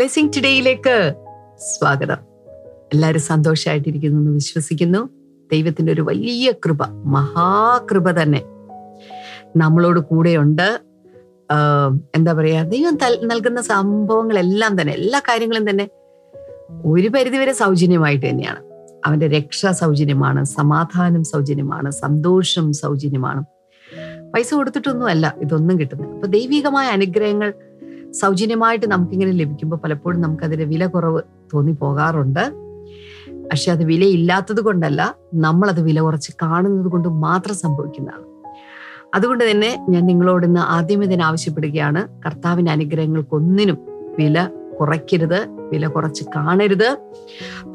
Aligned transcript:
Blessing 0.00 0.32
ടുഡേയിലേക്ക് 0.36 1.14
സ്വാഗതം. 1.56 2.16
എല്ലാവരും 2.92 3.20
സന്തോഷമായിട്ടിരിക്കുന്നു 3.20 4.18
എന്ന് 4.18 4.30
വിശ്വസിക്കുന്നു. 4.30 5.08
ദൈവത്തിന്റെ 5.52 5.92
ഒരു 5.92 6.00
വലിയ 6.00 6.52
കൃപ 6.52 6.82
മഹാകൃപ 6.86 8.10
തന്നെ 8.10 8.40
നമ്മളോട് 9.56 10.00
കൂടെയുണ്ട്. 10.00 10.80
എന്താ 12.16 12.32
പറയുക 12.32 12.62
ദൈവം 12.62 12.98
നൽകുന്ന 13.22 13.60
സംഭവങ്ങളെല്ലാം 13.60 14.80
തന്നെ 14.80 14.92
എല്ലാ 14.92 15.18
കാര്യങ്ങളും 15.18 15.70
തന്നെ 15.70 15.88
ഒരു 16.84 17.08
പരിധിവരെ 17.08 17.52
സൗജന്യമായിട്ട് 17.52 18.26
തന്നെയാണ്. 18.26 18.62
അവന്റെ 19.06 19.28
രക്ഷ 19.28 19.66
സൗജന്യമാണ് 19.66 20.44
സമാധാനം 20.44 21.24
സൗജന്യമാണ് 21.24 21.90
സന്തോഷം 21.90 22.72
സൗജന്യമാണ്. 22.72 23.44
പൈസ 24.34 24.54
കൊടുത്തിട്ടൊന്നുമല്ല 24.54 25.34
ഇതൊന്നും 25.38 25.80
കിട്ടുന്നത് 25.80 26.10
അപ്പൊ 26.10 26.26
ദൈവികമായ 26.26 26.86
അനുഗ്രഹങ്ങൾ 26.88 27.52
സൗജന്യമായിട്ട് 28.12 28.86
നമുക്കിങ്ങനെ 28.86 29.32
ലഭിക്കുമ്പോൾ 29.32 29.76
പലപ്പോഴും 29.76 30.20
നമുക്ക് 30.20 30.44
അതിന്റെ 30.44 30.64
വില 30.64 30.86
കുറവ് 30.86 31.22
തോന്നി 31.54 31.72
പോകാറുണ്ട്. 31.72 32.52
പക്ഷെ 33.50 33.72
അത് 33.72 33.84
വിലയില്ലാത്തത് 33.84 34.60
കൊണ്ടല്ല 34.60 35.14
നമ്മളത് 35.34 35.80
വില 35.80 36.00
കുറച്ച് 36.00 36.32
കാണുന്നത് 36.42 36.86
കൊണ്ട് 36.86 37.08
മാത്രം 37.08 37.54
സംഭവിക്കുന്നതാണ്. 37.54 38.24
അതുകൊണ്ട് 39.14 39.50
തന്നെ 39.50 39.86
ഞാൻ 39.88 40.06
നിങ്ങളോട് 40.06 40.46
ഇന്ന് 40.46 40.60
ആദ്യമേ 40.60 41.06
തന്നെ 41.06 41.24
ആവശ്യപ്പെടുകയാണ് 41.24 42.22
കർത്താവിന്റെ 42.26 42.72
അനുഗ്രഹങ്ങൾക്കൊന്നിനും 42.72 43.78
വില 44.18 44.48
കുറയ്ക്കരുത് 44.80 45.48
വില 45.50 45.86
കുറച്ച് 45.86 46.24
കാണരുത്. 46.36 46.96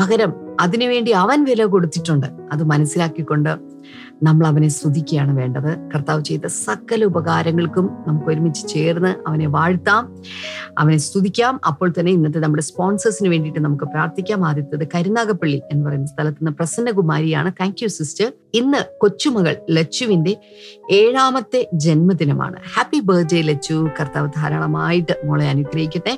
പകരം 0.02 0.34
അതിനുവേണ്ടി 0.60 1.12
അവൻ 1.12 1.44
വില 1.44 1.66
കൊടുത്തിട്ടുണ്ട്. 1.66 2.27
അത് 2.52 2.64
മനസ്സിലാക്കിക്കൊണ്ട് 2.64 3.49
നമ്മൾ 4.24 4.48
അവനെ 4.48 4.68
സ്തുതിക്കുകയാണ് 4.68 5.38
വേണ്ടത്. 5.38 5.90
കർത്താവ് 5.96 6.24
ചെയ്ത 6.24 6.46
സകല 6.46 7.04
ഉപകാരങ്ങൾക്കും 7.04 7.90
നമുക്ക് 8.08 8.27
ഒരുമിച്ച് 8.27 8.68
ചേർന്ന് 8.68 9.30
അവനെ 9.30 9.48
വാഴ്ത്താം 9.48 10.16
അവനെ 10.77 10.98
സ്തുതിക്കാം. 10.98 11.62
അപ്പോൾ 11.68 11.94
തന്നെ 11.99 12.12
ഇന്നത്തെ 12.12 12.40
നമ്മുടെ 12.40 12.63
സ്പോൺസേഴ്സിന് 12.63 13.30
വേണ്ടിയിട്ട് 13.30 13.60
നമുക്ക് 13.60 13.84
പ്രാർത്ഥിക്കാം. 13.84 14.48
ആദ്യത്തേത് 14.48 14.88
കരുനാഗപ്പള്ളി 14.96 15.62
എന്ന് 15.71 15.86
പറയുന്ന 15.86 16.08
സ്ഥലത്ത് 16.08 16.38
നിന്ന് 16.38 16.52
പ്രസന്നകുമാരിയാണ്. 16.52 17.52
താങ്ക് 17.52 17.84
യു 17.84 17.88
സിസ്റ്റർ 17.88 18.32
ഇന്ന് 18.54 18.99
കൊച്ചുമകൾ 19.02 19.55
ലച്ചുവിന്റെ 19.70 20.38
ഏഴാമത്തെ 20.91 21.70
ജന്മദിനമാണ്. 21.74 22.55
Happy 22.76 22.99
birthday 22.99 23.41
Lachu. 23.41 23.90
കർത്താവ് 24.02 24.30
ധാരാളമായിട്ട് 24.38 25.21
മോളെ 25.26 25.46
അനുഗ്രഹിക്കട്ടെ. 25.46 26.18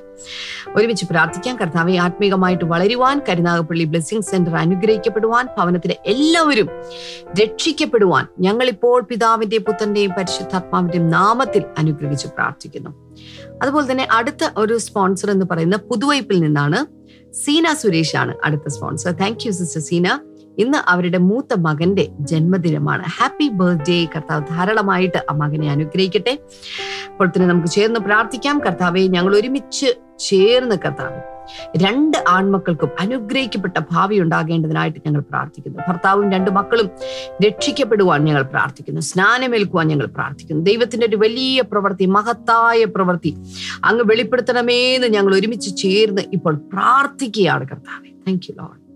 ഒരുമിച്ച് 0.75 1.05
പ്രാർത്ഥിക്കാം. 1.05 1.57
കർത്താവെ 1.57 1.95
ആത്മീകമായിട്ട് 1.95 2.65
വളരുവാൻ 2.65 3.21
കരുനാഗപ്പള്ളി 3.29 3.83
ബ്ലെസ്സിംഗ് 3.83 4.23
സെന്റർ 4.23 4.55
അനുഗ്രഹിക്കപ്പെടുവാൻ 4.55 5.47
ഭവനത്തിലെ 5.57 5.97
എല്ലാവരും 6.05 6.69
രക്ഷിക്കപ്പെടുവാൻ 7.87 8.25
ഞങ്ങളിപ്പോൾ 8.45 8.99
പിതാവിന്റെയും 9.09 9.63
പുത്രന്റെയും 9.67 10.11
പരിശുദ്ധാത്മാവിന്റെയും 10.17 11.05
നാമത്തിൽ 11.17 11.63
അനുഗ്രഹിച്ച് 11.81 12.27
പ്രാർത്ഥിക്കുന്നു. 12.35 12.91
അതുപോലെ 13.61 13.85
തന്നെ 13.91 14.05
അടുത്ത 14.17 14.43
ഒരു 14.61 14.75
സ്പോൺസർ 14.85 15.29
എന്ന് 15.35 15.45
പറയുന്ന 15.51 15.77
പുതുവൈപ്പിൽ 15.89 16.37
നിന്നാണ് 16.45 16.79
സീന 17.41 17.67
സുരേഷ് 17.81 18.15
ആണ് 18.21 18.33
അടുത്ത 18.45 18.67
sponsor 18.75 19.13
thank 19.21 19.45
you 19.47 19.51
sister 19.59 19.81
Seena. 19.89 20.07
ഇന്ന് 20.63 20.79
അവരുടെ 20.91 21.19
മൂത്ത 21.29 21.53
മകന്റെ 21.67 22.05
ജന്മദിനമാണ്. 22.29 23.03
ഹാപ്പി 23.17 23.47
ബർത്ത്ഡേ 23.59 23.97
കർത്താവ് 24.15 24.43
ധാരാളമായിട്ട് 24.51 25.19
ആ 25.31 25.35
മകനെ 25.41 25.67
അനുഗ്രഹിക്കട്ടെ. 25.75 26.33
അപ്പോൾ 27.11 27.27
തന്നെ 27.29 27.47
നമുക്ക് 27.53 27.71
ചേർന്ന് 27.77 28.01
പ്രാർത്ഥിക്കാം. 28.07 28.59
കർത്താവെ 28.67 29.03
ഞങ്ങൾ 29.15 29.33
ഒരുമിച്ച് 29.39 29.89
ചേർന്ന് 30.29 30.77
കർത്താവ് 30.85 31.19
രണ്ട് 31.77 32.17
ആൺമക്കൾക്കും 32.27 32.89
അനുഗ്രഹിക്കപ്പെട്ട 32.99 33.79
ഭാവി 33.91 34.19
ഉണ്ടാകേണ്ടതിനായിട്ട് 34.19 34.99
ഞങ്ങൾ 35.05 35.21
പ്രാർത്ഥിക്കുന്നു. 35.21 35.79
ഭർത്താവും 35.87 36.31
രണ്ട് 36.31 36.51
മക്കളും 36.51 36.89
രക്ഷിക്കപ്പെടുവാൻ 37.45 38.23
ഞങ്ങൾ 38.23 38.41
പ്രാർത്ഥിക്കുന്നു. 38.41 39.01
സ്നാനമേൽക്കുവാൻ 39.01 39.87
ഞങ്ങൾ 39.87 40.05
പ്രാർത്ഥിക്കുന്നു. 40.05 40.63
ദൈവത്തിന്റെ 40.63 41.07
ഒരു 41.07 41.15
വലിയ 41.15 41.61
പ്രവൃത്തി 41.61 42.05
മഹത്തായ 42.05 42.83
പ്രവൃത്തി 42.83 43.35
അങ്ങ് 43.83 44.03
വെളിപ്പെടുത്തണമേന്ന് 44.05 45.07
ഞങ്ങൾ 45.07 45.35
ഒരുമിച്ച് 45.35 45.77
ചേർന്ന് 45.77 46.21
ഇപ്പോൾ 46.33 46.55
പ്രാർത്ഥിക്കുകയാണ് 46.55 47.67
കർത്താവെ. 47.67 48.09
താങ്ക് 48.09 48.45
യു 48.49 48.55
ലോഡ് 48.61 48.87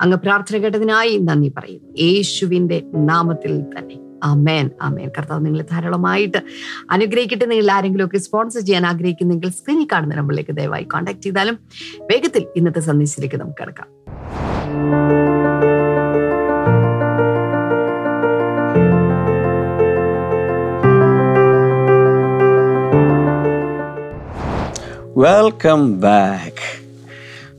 അങ്ങ് 0.00 0.16
പ്രാർത്ഥന 0.16 0.56
കേട്ടതിനായി 0.56 1.18
നന്ദി 1.18 1.52
പറയുന്നു. 1.58 2.02
യേശുവിന്റെ 2.02 2.82
നാമത്തിൽ 2.94 3.62
തന്നെ. 3.62 4.09
ആമേൻ 4.24 4.70
അമേൻ 4.82 5.10
കർത്താവ് 5.18 5.46
നിങ്ങളെ 5.46 5.64
ധാരാളമായിട്ട് 5.72 6.38
അനുഗ്രഹിക്കട്ടെ. 6.90 7.44
നിങ്ങൾ 7.44 7.70
ആരെങ്കിലും 7.70 8.06
ഒക്കെ 8.06 8.18
സ്പോൺസർ 8.18 8.60
ചെയ്യാൻ 8.60 8.86
ആഗ്രഹിക്കുന്നെങ്കിൽ 8.86 9.50
സ്ക്രീനിൽ 9.50 9.86
കാണുന്ന 9.92 10.14
നമ്പറിലേക്ക് 10.14 10.56
ദയവായി 10.56 10.84
കോൺടാക്ട് 10.84 11.20
ചെയ്താലും 11.20 11.58
വേഗത്തിൽ 12.00 12.46
ഇന്നത്തെ 12.56 12.80
സന്ദേശത്തിലേക്ക് 12.80 13.36
നമുക്ക് 13.36 13.58
കിടക്കാം. 13.60 13.86
വെൽക്കം 25.16 26.00
ബാക്ക് 26.00 26.80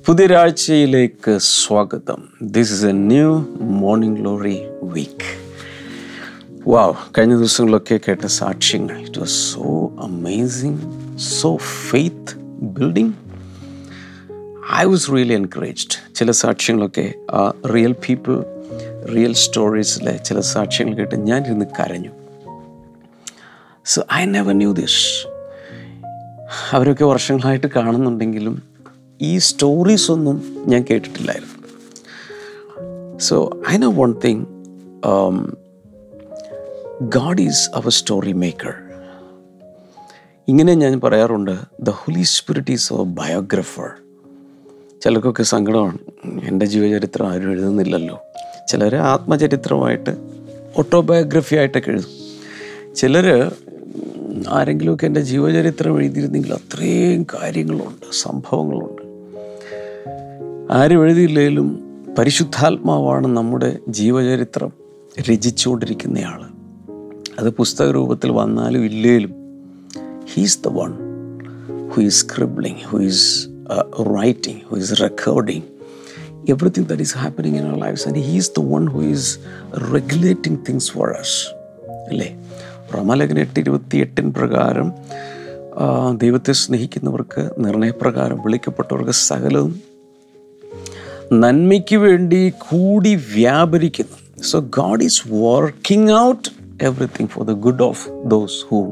പുതിയൊരാഴ്ചയിലേക്ക് 0.06 1.38
സ്വാഗതം. 1.40 2.30
This 2.42 2.74
is 2.74 2.86
a 2.86 2.92
new 2.92 3.46
morning 3.62 4.20
glory 4.20 4.60
week 4.84 5.41
wow 6.68 6.94
കഴിഞ്ഞ 7.18 7.36
ദിവസങ്ങളിലൊക്കെ 7.36 8.00
കേട്ട 8.08 8.26
സാക്ഷ്യങ്ങൾ. 8.26 9.02
It 9.02 9.20
was 9.20 9.32
so 9.32 9.62
amazing 10.00 10.78
so 11.18 11.58
faith 11.58 12.38
building 12.62 13.14
I 14.76 14.84
was 14.84 15.12
really 15.12 15.34
encouraged 15.34 16.16
ചില 16.16 16.32
സാക്ഷ്യങ്ങളൊക്കെ 16.32 17.14
ആ 17.32 17.54
റിയൽ 17.76 17.92
പീപ്പിൾ 17.92 18.46
റിയൽ 19.16 19.34
സ്റ്റോറീസിലെ 19.34 20.20
ചില 20.26 20.40
സാക്ഷ്യങ്ങൾ 20.40 20.94
കേട്ട് 20.94 21.16
ഞാൻ 21.16 21.42
ഇരുന്ന് 21.42 21.66
കരഞ്ഞു. 21.80 22.10
So 23.86 24.04
I 24.14 24.26
never 24.26 24.54
knew 24.54 24.74
this 24.74 25.28
അവരൊക്കെ 26.72 27.06
വർഷങ്ങളായിട്ട് 27.06 27.68
കാണുന്നുണ്ടെങ്കിലും 27.76 28.64
ഈ 29.22 29.38
സ്റ്റോറീസ് 29.38 30.12
ഒന്നും 30.12 30.64
ഞാൻ 30.68 30.86
കേട്ടിട്ടില്ലായിരുന്നു. 30.90 31.58
So 33.18 33.62
I 33.70 33.78
know 33.78 33.92
one 33.92 34.14
thing 34.26 34.46
God 37.02 37.42
is 37.42 37.70
our 37.76 37.90
story 37.90 38.32
maker 38.32 38.74
ഇങ്ങനെ 40.48 40.74
ഞാൻ 40.74 41.02
പറയാറുണ്ട് 41.02 41.58
the 41.82 41.90
holy 41.90 42.24
spirit 42.24 42.72
is 42.72 42.94
our 42.94 43.06
biographer 43.06 43.90
ചിലർക്കൊക്കെ 45.02 45.44
സങ്കടമാണ് 45.44 45.98
എന്റെ 46.44 46.66
ജീവചരിത്രം 46.66 47.28
ആരും 47.28 47.52
എഴുതുന്നില്ലല്ലോ. 47.52 48.20
ചിലർ 48.68 48.96
ആത്മചരിത്രമായിട്ട് 48.96 50.18
ഓട്ടോബയോഗ്രഫി 50.78 51.56
ആയിട്ടൊക്കെ 51.56 51.90
എഴുതും. 51.90 52.10
ചിലർ 52.96 53.56
ആരെങ്കിലുമൊക്കെ 54.50 55.06
എന്റെ 55.06 55.22
ജീവചരിത്രം 55.22 56.00
എഴുതിയിരുന്നെങ്കിൽ 56.00 56.54
അത്രയും 56.54 57.28
കാര്യങ്ങളുണ്ട് 57.34 58.06
സംഭവങ്ങളുണ്ട്. 58.14 59.02
ആരും 60.74 61.04
എഴുതിയില്ലെങ്കിലും 61.04 61.84
പരിശുദ്ധാത്മാവാണ് 62.18 63.28
നമ്മുടെ 63.28 63.78
ജീവചരിത്രം 63.88 64.72
രചിച്ചുകൊണ്ടിരിക്കുന്നയാൾ 65.30 66.61
അത് 67.42 67.50
പുസ്തക 67.50 67.92
രൂപത്തിൽ 67.92 68.32
വന്നാലും 68.32 68.86
ഇല്ലേലും 68.86 69.34
he's 70.34 70.60
the 70.64 70.68
one 70.68 70.92
who 71.90 72.02
is 72.02 72.26
scribbling 72.26 72.78
who 72.84 72.98
is 73.02 73.48
writing 74.22 74.62
who 74.72 74.78
is 74.78 75.02
recording 75.02 75.62
everything 76.50 76.86
that 76.88 77.02
is 77.02 77.18
happening 77.18 77.58
in 77.58 77.68
our 77.68 77.80
life 77.80 78.08
and 78.08 78.18
he's 78.20 78.52
the 78.52 78.64
one 78.64 78.88
who 78.88 79.02
is 79.04 79.40
regulating 79.94 80.60
things 80.70 80.92
for 80.92 81.10
us 81.10 81.48
അല്ലേ? 82.10 82.40
റമലകൻ 82.96 83.40
എട്ട് 83.40 83.60
ഇരുപത്തി 83.60 83.98
എട്ടിൻ 83.98 84.34
പ്രകാരം 84.34 84.92
ദൈവത്തെ 86.18 86.52
സ്നേഹിക്കുന്നവർക്ക് 86.52 87.50
നിർണയപ്രകാരം 87.58 88.42
വിളിക്കപ്പെട്ടവർക്ക് 88.42 89.12
സകലവും 89.12 89.82
നന്മയ്ക്ക് 91.34 91.96
വേണ്ടി 91.96 92.54
കൂടി 92.70 93.16
വ്യാപരിക്കുന്നു. 93.16 94.44
So 94.44 94.60
God 94.60 95.04
is 95.04 95.22
working 95.34 96.14
out 96.14 96.50
everything 96.82 97.28
for 97.28 97.48
the 97.48 97.56
good 97.56 97.80
of 97.80 97.96
those 98.30 98.56
who, 98.72 98.90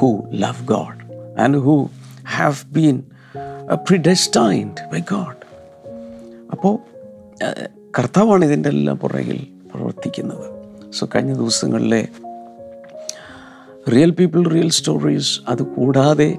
who 0.00 0.10
love 0.30 0.60
God 0.70 0.96
and 1.44 1.56
who 1.56 1.78
have 2.36 2.78
been 2.78 2.96
predestined 3.74 4.76
by 4.94 5.00
God. 5.00 5.36
അപ്പോൾ 6.52 6.78
കർത്താവാണ് 7.98 8.44
ഇതിന്റെ 8.44 8.68
എല്ലാം 8.68 8.98
പുറകിൽ 8.98 9.46
പ്രവർത്തിക്കുന്നത്. 9.74 10.60
സോ 10.92 11.08
കഴിഞ്ഞ 11.14 11.34
ദിവസങ്ങളിലെ 11.34 12.08
റിയൽ 13.92 14.10
പീപ്പിൾ 14.10 14.48
റിയൽ 14.48 14.70
സ്റ്റോറീസ് 14.70 15.40
അത് 15.48 15.62
കൂടാതെ 15.62 16.36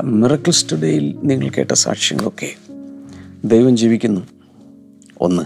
മിറക്കിൾ 0.00 0.52
ടുഡേയിൽ 0.72 1.18
നിങ്ങൾ 1.22 1.48
കേട്ട 1.48 1.72
സാക്ഷ്യങ്ങളൊക്കെ 1.72 2.54
ദൈവം 3.44 3.76
ജീവിക്കുന്നു. 3.76 4.20
ഒന്ന്. 5.20 5.42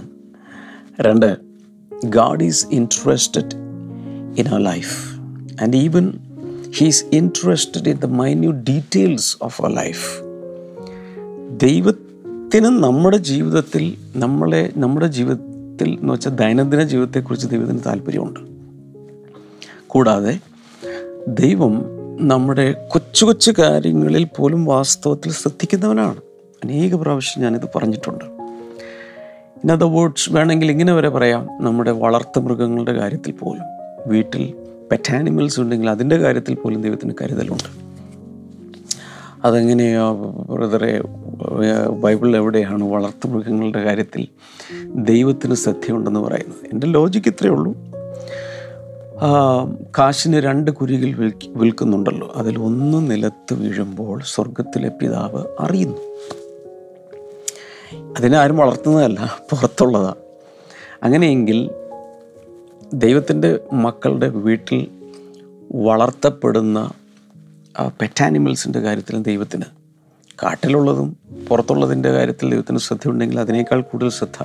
രണ്ട്. 1.01 1.37
God 2.05 2.45
is 2.45 2.67
interested 2.73 3.64
in 4.39 4.49
our 4.49 4.59
life 4.59 5.15
and 5.63 5.77
even 5.77 6.13
he's 6.79 7.05
interested 7.13 7.89
in 7.89 7.97
the 7.97 8.05
minute 8.05 8.71
details 8.71 9.37
of 9.43 9.63
our 9.63 9.75
life 9.75 10.23
ദൈവത്തിന് 11.63 12.65
നമ്മുടെ 12.65 13.17
ജീവിതത്തിൽ 13.17 13.95
നമ്മളെ 14.17 14.73
നമ്മുടെ 14.77 15.07
ജീവിതത്തിൽ 15.07 15.99
എന്ന് 16.01 16.13
വെച്ചാൽ 16.13 16.31
ദൈനംദിന 16.31 16.83
ജീവിതത്തെക്കുറിച്ച് 16.83 17.47
ദൈവത്തിന് 17.47 17.79
താല്പര്യമുണ്ട്. 17.87 18.41
കൂടാതെ 19.87 20.39
ദൈവം 21.29 21.85
നമ്മുടെ 22.21 22.89
കൊച്ചു 22.93 23.25
കൊച്ചു 23.25 23.53
കാര്യങ്ങളിൽ 23.59 24.29
പോലും 24.37 24.65
വാസ്തവത്തിൽ 24.65 25.33
ശ്രദ്ധിക്കുന്നവനാണ്. 25.33 26.17
അനേക 26.65 26.95
പ്രാവശ്യം 26.95 27.43
ഞാനിത് 27.43 27.69
പറഞ്ഞിട്ടുണ്ട്. 27.77 28.25
അതർ 29.73 29.97
വേർഡ്സ് 29.97 30.33
വേണമെങ്കിൽ 30.33 30.71
ഇങ്ങനെ 30.71 30.93
വരെ 30.93 31.09
പറയാം 31.09 31.49
നമ്മുടെ 31.61 31.91
വളർത്തു 31.91 32.41
മൃഗങ്ങളുടെ 32.41 32.93
കാര്യത്തിൽ 32.93 33.33
പോലും. 33.33 33.74
വീട്ടിൽ 34.07 34.55
പെറ്റ് 34.91 35.15
ആനിമൽസ് 35.15 35.61
ഉണ്ടെങ്കിൽ 35.61 35.91
അതിന്റെ 35.91 36.17
കാര്യത്തിൽ 36.17 36.55
പോലും 36.55 36.83
ദൈവത്തിന് 36.83 37.13
കരുതലുണ്ട്. 37.23 37.69
അതെങ്ങനെയാ 39.45 40.13
ബ്രദറെ 40.51 41.01
ബൈബിളിൽ 41.89 42.37
എവിടെയാണ് 42.37 42.85
വളർത്തു 42.85 43.29
മൃഗങ്ങളുടെ 43.29 43.83
കാര്യത്തിൽ 43.83 44.29
ദൈവത്തിന് 44.85 45.55
സത്യമുണ്ടെന്ന് 45.55 46.21
പറയുന്നത്? 46.21 46.69
എന്റെ 46.73 46.87
ലോജിക്ക് 46.87 47.29
ഇത്രയേ 47.29 47.53
ഉള്ളൂ. 47.53 47.75
കാശിന് 49.99 50.37
രണ്ട് 50.37 50.71
കുരികിൽ 50.71 51.15
വിൽക്ക് 51.15 51.49
വിൽക്കുന്നുണ്ടല്ലോ. 51.49 52.33
അതിൽ 52.37 52.59
ഒന്ന് 52.59 53.11
നിലത്ത് 53.11 53.55
വീഴുമ്പോൾ 53.55 54.21
സ്വർഗത്തിലെ 54.25 54.89
പിതാവ് 54.89 55.45
അറിയുന്നു. 55.61 56.01
അതിനാരും 58.19 58.57
വളർത്തുന്നതല്ല 58.57 59.39
പുറത്തുള്ളതാണ് 59.51 60.15
അങ്ങനെയെങ്കിൽ 61.03 61.71
ദൈവത്തിന്റെ 62.95 63.61
മക്കളുടെ 63.73 64.29
വീട്ടിൽ 64.29 64.89
വളർത്തപ്പെടുന്ന 65.73 66.93
പെറ്റാനിമൽസിന്റെ 68.01 68.81
കാര്യത്തിലും 68.81 69.23
ദൈവത്തിന് 69.23 69.63
കാട്ടിലുള്ളതും 70.43 71.17
പുറത്തുള്ളതിന്റെ 71.49 72.11
കാര്യത്തിൽ 72.13 72.51
ദൈവത്തിന് 72.51 72.79
ശ്രദ്ധയുണ്ടെങ്കിൽ 72.79 73.41
അതിനേക്കാൾ 73.41 73.81
കൂടുതൽ 73.81 74.09
ശ്രദ്ധ 74.09 74.45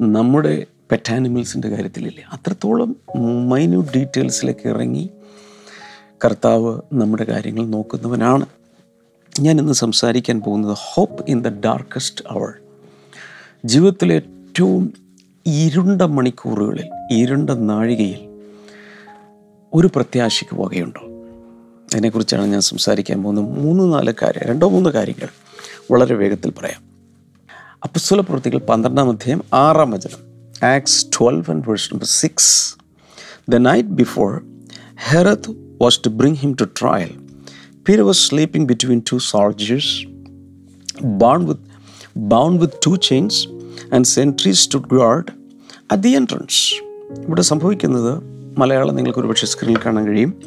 നമ്മുടെ 0.00 0.66
പെറ്റാനിമൽസിന്റെ 0.90 1.68
കാര്യത്തിലില്ല. 1.68 2.20
അത്രത്തോളം 2.32 2.96
മൈന്യൂട്ട് 3.48 3.92
ഡീറ്റെയിൽസിലേക്ക് 3.96 4.68
ഇറങ്ങി 4.68 5.10
കർത്താവ് 6.24 6.80
നമ്മുടെ 6.92 7.24
കാര്യങ്ങൾ 7.24 7.66
നോക്കുന്നവനാണ്. 7.66 8.46
ഞാൻ 9.40 9.58
ഇന്ന് 9.58 9.72
സംസാരിക്കാൻ 9.72 10.40
പോകുന്നത് 10.40 10.76
hope 10.78 11.24
in 11.28 11.42
the 11.42 11.48
darkest 11.48 12.24
hour 12.30 12.48
ജീവിതത്തിലെ 13.64 14.14
ഏറ്റവും 14.14 15.05
ഇരുണ്ട 15.46 16.02
മണിക്കൂറുകളിൽ 16.02 16.84
ഇരുണ്ട 17.10 17.50
നാഴികയിൽ 17.50 18.28
ഒരു 19.74 19.90
പ്രത്യാശയ്ക്ക് 19.94 20.62
വകയുണ്ടോ 20.62 21.00
അതിനെക്കുറിച്ചാണ് 21.94 22.46
ഞാൻ 22.46 22.60
സംസാരിക്കാൻ 22.60 23.22
പോകുന്നത്. 23.22 23.44
മൂന്ന് 23.44 23.94
നാല് 23.94 24.12
കാര്യം 24.22 24.42
രണ്ടോ 24.48 24.68
മൂന്ന് 24.68 24.90
കാര്യങ്ങൾ 24.90 25.28
വളരെ 25.92 26.14
വേഗത്തിൽ 26.14 26.50
പറയാം. 26.50 26.82
അപ്പസ്വല 27.84 28.20
പ്രവൃത്തികൾ 28.20 28.58
പന്ത്രണ്ടാം 28.58 29.08
അധ്യായം 29.08 29.42
ആറാം 29.52 29.90
വചനം 29.90 30.18
Acts 30.66 31.06
twelve 31.06 31.50
and 31.50 31.64
verse 31.68 31.94
number 31.94 32.06
six. 32.06 32.76
The 33.48 33.56
night 33.56 33.88
before 33.88 34.44
Herod 35.08 35.78
was 35.82 36.00
to 36.06 36.08
bring 36.08 36.36
him 36.36 36.56
to 36.60 36.64
trial 36.64 37.10
Peter 37.88 38.00
was 38.00 38.28
sleeping 38.28 38.68
between 38.68 39.02
two 39.12 39.18
soldiers 39.18 40.06
bound 41.04 41.50
with 41.50 41.62
bound 42.16 42.60
with 42.60 42.74
two 42.86 42.96
chains 43.02 43.48
and 43.94 44.04
sentries 44.04 44.68
to 44.74 44.78
guard 44.78 45.35
at 45.94 46.00
the 46.00 46.08
entrance 46.08 46.74
ഇവിടെ 47.22 47.42
സംഭവിക്കുന്നത് 47.42 48.22
മലയാളം 48.58 48.96
നിങ്ങൾക്ക് 48.96 49.18
ഒരുപക്ഷെ 49.18 49.46
സ്ക്രീനിൽ 49.46 49.78
കാണാൻ 49.86 50.06
കഴിയും. 50.06 50.40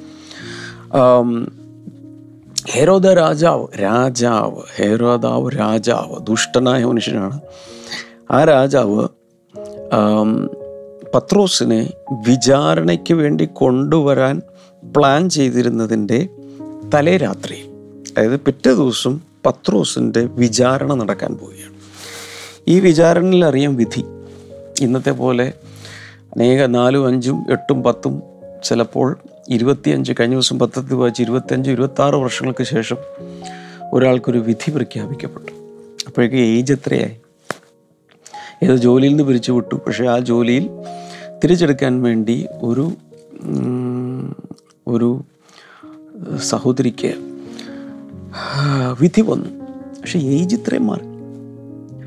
ഹേരോദ 2.71 3.07
രാജാവ് 3.07 3.68
രാജാവ് 3.81 4.62
ഹേരോദാവ് 4.75 5.50
രാജാവ് 5.59 6.25
ദുഷ്ടനായ 6.25 6.86
മനുഷ്യനാണ്. 6.86 7.39
ആ 8.31 8.44
രാജാവ് 8.44 9.07
പത്രോസിനെ 11.15 11.94
വിചാരണയ്ക്ക് 12.27 13.13
വേണ്ടി 13.13 13.50
കൊണ്ടുവരാൻ 13.53 14.41
പ്ലാൻ 14.97 15.30
ചെയ്തിരുന്നതിന്റെ 15.30 16.27
തലേ 16.94 17.18
രാത്രി 17.18 17.57
അതായത് 18.12 18.39
പിറ്റേ 18.39 18.74
ദിവസം 18.74 19.21
പത്രോസിന്റെ 19.45 20.21
വിചാരണ 20.21 20.94
നടക്കാൻ 20.94 21.38
പോവുകയാണ്. 21.38 21.74
ഈ 22.68 22.80
വിചാരണയിൽ 22.80 23.45
അറിയാം 23.45 23.75
വിധി. 23.75 24.03
ഇന്നത്തെ 24.81 25.12
പോലെ 25.12 25.54
അനേക 26.22 26.66
നാലും 26.66 27.08
അഞ്ചും 27.08 27.46
എട്ടും 27.52 27.84
പത്തും 27.84 28.24
ചിലപ്പോൾ 28.64 29.18
ഇരുപത്തിയഞ്ച് 29.50 30.14
കഴിഞ്ഞ 30.20 30.34
ദിവസം 30.34 30.60
പത്രത്തിൽ 30.60 30.96
വായിച്ച് 30.96 31.22
ഇരുപത്തിയഞ്ച് 31.22 31.70
ഇരുപത്താറ് 31.70 32.16
വർഷങ്ങൾക്ക് 32.16 32.64
ശേഷം 32.64 32.98
ഒരാൾക്കൊരു 33.94 34.38
വിധി 34.38 34.72
പ്രഖ്യാപിക്കപ്പെട്ടു. 34.72 35.52
അപ്പോഴേക്ക് 36.08 36.36
ഏജ് 36.36 36.74
എത്രയായി? 36.74 37.18
ഏത് 38.64 38.76
ജോലിയിൽ 38.76 39.10
നിന്ന് 39.10 39.24
പിരിച്ചു 39.24 39.52
വിട്ടു? 39.52 39.76
പക്ഷേ 39.76 40.06
ആ 40.06 40.20
ജോലിയിൽ 40.20 40.70
തിരിച്ചെടുക്കാൻ 41.44 42.02
വേണ്ടി 42.04 42.48
ഒരു 42.62 42.92
ഒരു 44.88 45.24
സഹോദരിക്ക് 46.38 47.14
വിധി 49.02 49.22
വന്നു. 49.22 49.50
പക്ഷേ 50.02 50.20
ഏജ് 50.20 50.56
ഇത്രയും 50.56 50.88
മാറി. 50.88 51.09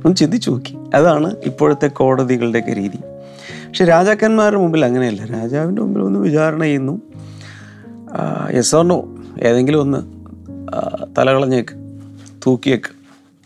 ഒന്ന് 0.04 0.16
ചിന്തിച്ചു 0.16 0.50
നോക്കി. 0.50 0.76
അതാണ് 0.94 1.36
ഇപ്പോഴത്തെ 1.44 1.86
കോടതികളുടെയൊക്കെ 1.86 2.74
രീതി. 2.74 2.96
പക്ഷെ 3.68 3.84
രാജാക്കന്മാരുടെ 3.84 4.60
മുമ്പിൽ 4.60 4.84
അങ്ങനെയല്ല. 4.84 5.24
രാജാവിന്റെ 5.24 5.82
മുമ്പിൽ 5.82 6.00
ഒന്ന് 6.00 6.20
വിചാരണ 6.20 6.62
ചെയ്യുന്നു. 6.62 7.00
യെസോർണോ 8.56 9.08
ഏതെങ്കിലും 9.40 9.80
ഒന്ന് 9.80 9.98
തലകളഞ്ഞേക്ക് 11.18 12.00
തൂക്കിയേക്ക് 12.46 12.92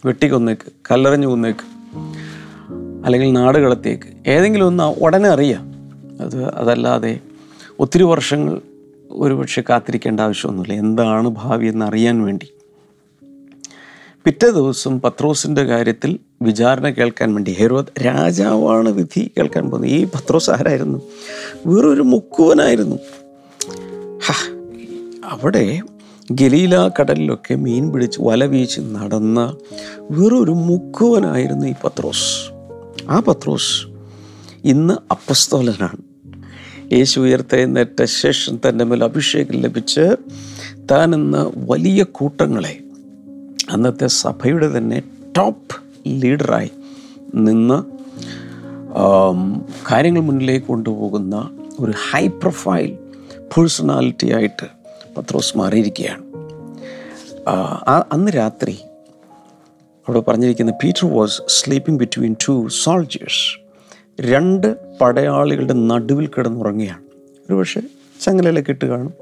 വെട്ടിക്കൊന്നേക്ക് 0.06 0.73
കല്ലെറിഞ്ഞു 0.91 1.26
കൊന്നേക്ക് 1.26 1.76
അല്ലെങ്കിൽ 3.06 3.32
നാട് 3.32 3.58
കടത്തിയേക്ക് 3.58 4.31
ഏതെങ്കിലും 4.31 4.67
ഒന്ന് 4.67 4.85
ഉടനെ 4.85 5.29
അറിയാം. 5.29 5.73
അത് 6.20 6.44
അതല്ലാതെ 6.44 7.20
ഒത്തിരി 7.79 8.03
വർഷങ്ങൾ 8.03 8.61
ഒരുപക്ഷെ 9.11 9.62
കാത്തിരിക്കേണ്ട 9.70 10.20
ആവശ്യമൊന്നുമില്ല. 10.20 10.75
എന്താണ് 10.75 11.29
ഭാവി 11.29 11.67
എന്ന് 11.67 11.87
അറിയാൻ 11.87 12.23
വേണ്ടി. 12.23 12.53
പിറ്റേ 14.25 14.50
ദിവസം 14.50 15.00
പത്രോസിന്റെ 15.00 15.64
കാര്യത്തിൽ 15.64 16.19
വിചാരണ 16.42 16.88
കേൾക്കാൻ 16.88 17.34
വേണ്ടി 17.34 17.52
ഹെരോദ് 17.52 18.06
രാജാവാണ് 18.06 18.88
വിധി 18.88 19.30
കേൾക്കാൻ 19.38 19.70
പോകുന്നത്. 19.70 19.90
ഈ 19.90 20.04
പത്രോസ് 20.04 20.50
ആരായിരുന്നു 20.50 21.02
വേറൊരു 21.66 22.02
മുക്കുവനായിരുന്നു. 22.02 22.96
അവിടെ 25.24 25.80
ഗലീല 26.30 26.90
കടലിലൊക്കെ 27.00 27.54
മീൻ 27.54 27.92
പിടിച്ച് 27.92 28.20
വല 28.22 28.44
വീച്ച് 28.44 28.80
നടന്ന 28.80 29.56
വെറൊരു 30.10 30.50
മുക്കുവനായിരുന്നു 30.50 31.66
ഈ 31.66 31.74
പത്രോസ്. 31.84 32.50
ആ 33.08 33.20
പത്രോസ് 33.20 33.86
ഇന്ന് 34.64 34.94
അപ്പസ്തോലനാണ്. 35.10 36.02
യേശു 36.93 37.20
ഉയർത്തെഴുന്നേറ്റ 37.20 38.05
ശേഷം 38.05 38.60
തന്റെ 38.69 38.84
മേൽ 38.84 39.05
അഭിഷേകം 39.05 39.60
ലഭിച്ച് 39.60 40.16
താനെന്ന 40.90 41.52
വലിയ 41.56 42.02
കൂട്ടങ്ങളെ 42.02 42.81
അന്നത്തെ 43.70 44.06
സഭയുടെ 44.06 44.78
തന്നെ 44.78 45.02
ടോപ്പ് 45.36 45.85
ലീഡറായി 46.06 46.70
നിന്ന് 47.34 47.79
കാര്യങ്ങൾ 49.93 50.20
മുന്നിലേക്ക് 50.20 50.67
കൊണ്ടുപോകുന്ന 50.67 51.51
ഒരു 51.81 51.93
ഹൈ 52.10 52.27
പ്രൊഫൈൽ 52.27 52.98
പേഴ്സണാലിറ്റി 53.56 54.32
ആയിട്ട് 54.32 54.67
പത്രോസ് 55.17 55.58
മാറിയിരിക്കുകയാണ്. 55.58 56.22
അന്ന് 58.13 58.32
രാത്രി 58.32 58.79
അവിടെ 60.08 60.20
പറഞ്ഞിരിക്കുന്ന 60.20 60.72
Peter 60.84 61.17
was 61.17 61.43
sleeping 61.48 62.01
between 62.01 62.36
two 62.48 62.69
soldiers 62.82 63.60
രണ്ട് 64.20 64.98
പടയാളികളുടെ 64.98 65.72
നടുവിൽ 65.72 66.27
കിടന്നുറങ്ങുകയാണ്. 66.27 67.03
ഒരുപക്ഷെ 67.48 67.81
ചങ്ങലയിലൊക്കെ 68.20 68.70
ഇട്ട് 68.70 68.84
കാണും. 68.84 69.13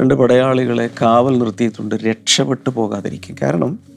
രണ്ട് 0.00 0.14
പടയാളികളെ 0.14 0.90
കാവൽ 1.00 1.38
നിർത്തിയിട്ടുണ്ട് 1.38 1.94
രക്ഷപ്പെട്ടു 1.94 2.70
പോകാതിരിക്കും 2.70 3.36
കാരണം 3.42 3.91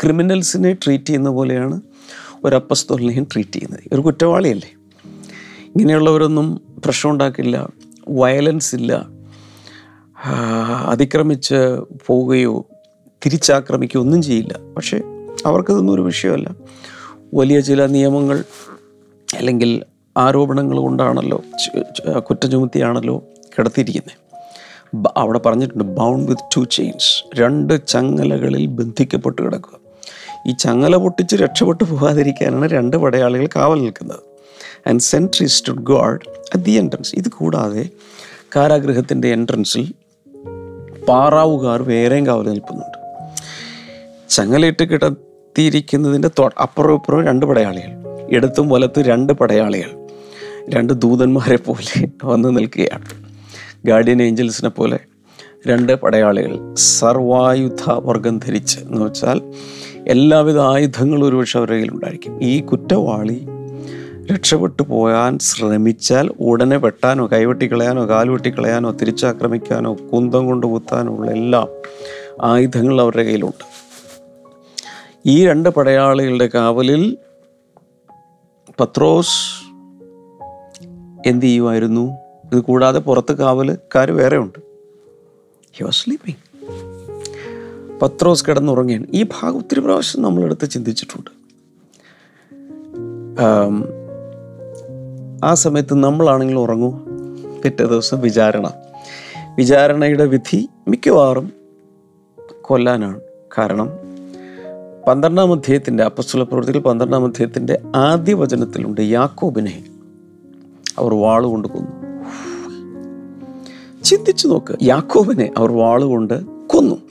ക്രിമിനൽസിനെ 0.00 0.72
ട്രീറ്റ് 0.84 1.04
ചെയ്യുന്ന 1.04 1.30
പോലെയാണ് 1.30 1.80
ഒരു 2.44 2.56
ട്രീറ്റ് 3.32 3.52
ചെയ്യുന്നത്. 3.52 3.80
ഒരു 3.92 4.00
കുറ്റവാളിയല്ലേ? 4.00 4.70
ഇങ്ങനെയുള്ളവരൊന്നും 5.66 6.60
പ്രശ്നം 6.84 7.12
ഉണ്ടാക്കില്ല 7.12 7.68
വയലൻസ് 8.08 8.74
ഇല്ല 8.74 9.08
അതിക്രമിച്ച് 10.86 11.54
പോവുകയോ 12.06 12.66
തിരിച്ചാക്രമിക്കുകയോ 13.26 14.02
ഒന്നും 14.04 14.22
ചെയ്യില്ല. 14.22 14.58
പക്ഷേ 14.76 14.98
അവർക്കതൊന്നും 15.46 15.94
ഒരു 15.94 16.02
വിഷയമല്ല. 16.02 16.54
വലിയ 17.34 17.60
ചില 17.60 17.86
നിയമങ്ങൾ 17.86 18.44
അല്ലെങ്കിൽ 19.36 19.82
ആരോപണങ്ങൾ 20.16 20.78
കൊണ്ടാണല്ലോ 20.78 21.42
കുറ്റം 22.18 22.50
ചുമത്തിയാണല്ലോ 22.50 23.24
കിടത്തിയിരിക്കുന്നത് 23.58 24.16
അവിടെ 25.16 25.38
പറഞ്ഞിട്ടുണ്ട് 25.38 25.84
ബൗണ്ട് 25.84 26.28
വിത്ത് 26.30 26.56
ടു 26.56 26.60
ചെയിൻസ് 26.70 27.40
രണ്ട് 27.40 27.86
ചങ്ങലകളിൽ 27.86 28.66
ബന്ധിക്കപ്പെട്ട് 28.66 29.42
കിടക്കുക. 29.42 29.85
ഈ 30.46 30.52
ചങ്ങല 30.52 30.96
പൊട്ടിച്ച് 30.96 31.36
രക്ഷപ്പെട്ടു 31.36 31.84
പോകാതിരിക്കാനാണ് 31.84 32.68
രണ്ട് 32.68 32.96
പടയാളികൾ 32.96 33.48
കാവൽ 33.56 33.80
നിൽക്കുന്നത്. 33.80 34.18
And 34.88 35.00
sentry 35.00 35.46
stood 35.46 35.82
guard 35.82 36.20
at 36.54 36.64
the 36.64 36.70
entrance 36.70 37.14
ഇത് 37.14 37.28
കൂടാതെ 37.28 37.88
കാരാഗൃഹത്തിന്റെ 38.56 39.28
എൻട്രൻസിൽ 39.28 39.92
പാറാവുകാർ 41.08 41.82
വേറെയും 41.82 42.26
കാവൽ 42.26 42.48
നിൽക്കുന്നുണ്ട്. 42.48 42.98
ചങ്ങലയിട്ട് 44.30 44.84
കിടത്തിയിരിക്കുന്നതിന്റെ 44.84 46.30
തൊ 46.38 46.48
അപ്പുറവും 46.62 46.94
ഇപ്പുറവും 46.94 47.26
രണ്ട് 47.26 47.46
പടയാളികൾ. 47.46 47.90
ഇടത്തും 48.30 48.68
വലത്തും 48.68 49.02
രണ്ട് 49.02 49.32
പടയാളികൾ. 49.32 50.08
രണ്ട് 50.68 50.92
ദൂതന്മാരെ 50.92 51.56
പോലെ 51.56 52.08
വന്ന് 52.24 52.56
നിൽക്കുകയാണ്. 52.56 53.04
ഗാർഡിയൻ 53.86 54.22
ഏഞ്ചൽസിനെ 54.22 54.68
പോലെ 54.68 54.98
രണ്ട് 55.66 55.94
പടയാളികൾ. 55.94 56.74
സർവായുധ 56.74 57.90
വർഗം 57.90 58.38
ധരിച്ച് 58.38 58.80
എന്ന് 58.80 59.02
വെച്ചാൽ 59.02 59.40
എല്ലാവിധ 60.08 60.58
ആയുധങ്ങളും 60.58 61.28
ഒരുപക്ഷെ 61.28 61.58
അവരുടെ 61.58 61.74
കയ്യിലുണ്ടായിരിക്കും 61.74 62.42
ഈ 62.42 62.60
കുറ്റവാളി 62.60 63.46
രക്ഷപ്പെട്ടു 64.32 64.82
പോകാൻ 64.82 65.38
ശ്രമിച്ചാൽ 65.38 66.30
ഉടനെ 66.40 66.76
വെട്ടാനോ 66.76 67.26
കൈവെട്ടിക്കളയാനോ 67.26 68.08
കാൽ 68.08 68.28
വെട്ടിക്കളയാനോ 68.28 68.90
തിരിച്ചാക്രമിക്കാനോ 68.90 69.96
കുന്തം 70.12 70.46
കൊണ്ട് 70.46 70.66
കുത്താനോ 70.66 71.16
ഉള്ള 71.16 71.30
എല്ലാ 71.30 71.66
ആയുധങ്ങളും 72.42 73.00
അവരുടെ 73.00 73.22
കയ്യിലുണ്ട്. 73.22 73.64
ഈ 75.26 75.46
രണ്ട് 75.46 75.68
പടയാളികളുടെ 75.68 76.46
കാവലിൽ 76.46 77.18
പത്രോസ് 78.80 79.64
എന്ത് 81.26 81.46
ചെയ്യുമായിരുന്നു? 81.46 82.18
ഇത് 82.52 82.60
കൂടാതെ 82.60 82.98
പുറത്ത് 82.98 83.32
കാവലുകാർ 83.32 84.12
വേറെ 84.12 84.36
ഉണ്ട് 84.36 84.58
ഹി 85.72 85.84
വാസ് 85.84 86.04
സ്ലീപ്പിംഗ് 86.04 86.45
പത്രോസ് 88.02 88.44
കിടന്നുറങ്ങിയാണ് 88.48 89.06
ഈ 89.14 89.22
ഭാഗം 89.22 89.56
ഒത്തിരി 89.56 89.80
പ്രാവശ്യം 89.80 90.22
നമ്മളെടുത്ത് 90.22 90.70
ചിന്തിച്ചിട്ടുണ്ട്. 90.70 91.30
ആ 95.44 95.54
സമയത്ത് 95.54 95.94
നമ്മളാണെങ്കിലും 95.94 96.60
ഉറങ്ങും. 96.60 97.06
പിറ്റേ 97.64 97.84
ദിവസം 97.84 98.20
വിചാരണ. 98.20 98.72
വിചാരണയുടെ 99.58 100.26
വിധി 100.26 100.68
മിക്കവാറും 100.88 101.52
കൊല്ലാനാണ്. 102.60 103.20
കാരണം 103.58 103.90
പന്ത്രണ്ടാം 105.08 105.52
അധ്യായത്തിന്റെ 105.52 106.04
അപ്പസ്തുല 106.04 106.42
പ്രവൃത്തികൾ 106.42 106.78
പന്ത്രണ്ടാം 106.78 107.24
അധ്യായത്തിന്റെ 107.24 107.82
ആദ്യ 107.96 108.34
വചനത്തിലുണ്ട് 108.34 109.00
യാക്കോബിനെ 109.00 109.84
അവർ 110.98 111.14
വാളുകൊണ്ട് 111.14 111.68
കൊന്നു. 111.68 112.06
ചിന്തിച്ചു 114.02 114.48
നോക്ക് 114.48 114.78
യാക്കോബിനെ 114.82 115.50
അവർ 115.56 115.72
വാളുകൊണ്ട് 115.72 116.44
കൊന്നു. 116.66 117.05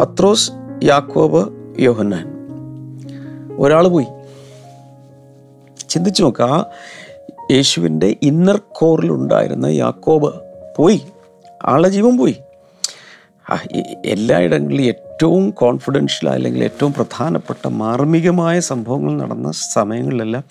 പത്രോസ് 0.00 0.52
യാക്കോബ് 0.82 1.48
യോഹന്നാൻ. 1.80 2.26
ഒരാൾ 3.58 3.88
പോയി. 3.88 4.06
ചിന്തിച്ചു 5.88 6.22
നോക്കുക 6.22 6.44
ആ 6.44 6.64
യേശുവിന്റെ 7.50 8.16
ഇന്നർ 8.22 8.60
കോറിലുണ്ടായിരുന്ന 8.72 9.66
യാക്കോബ് 9.66 10.34
പോയി. 10.76 11.00
ആളുടെ 11.64 11.88
ജീവൻ 11.88 12.18
പോയി. 12.18 12.36
എല്ലായിടങ്ങളിലും 14.04 14.82
ഏറ്റവും 14.82 15.50
കോൺഫിഡൻഷ്യൽ 15.50 16.30
അല്ലെങ്കിൽ 16.30 16.64
ഏറ്റവും 16.64 16.92
പ്രധാനപ്പെട്ട 16.92 17.68
മാർമികമായ 17.68 18.60
സംഭവങ്ങൾ 18.60 19.22
നടന്ന 19.22 19.52
സമയങ്ങളിലെല്ലാം 19.52 20.44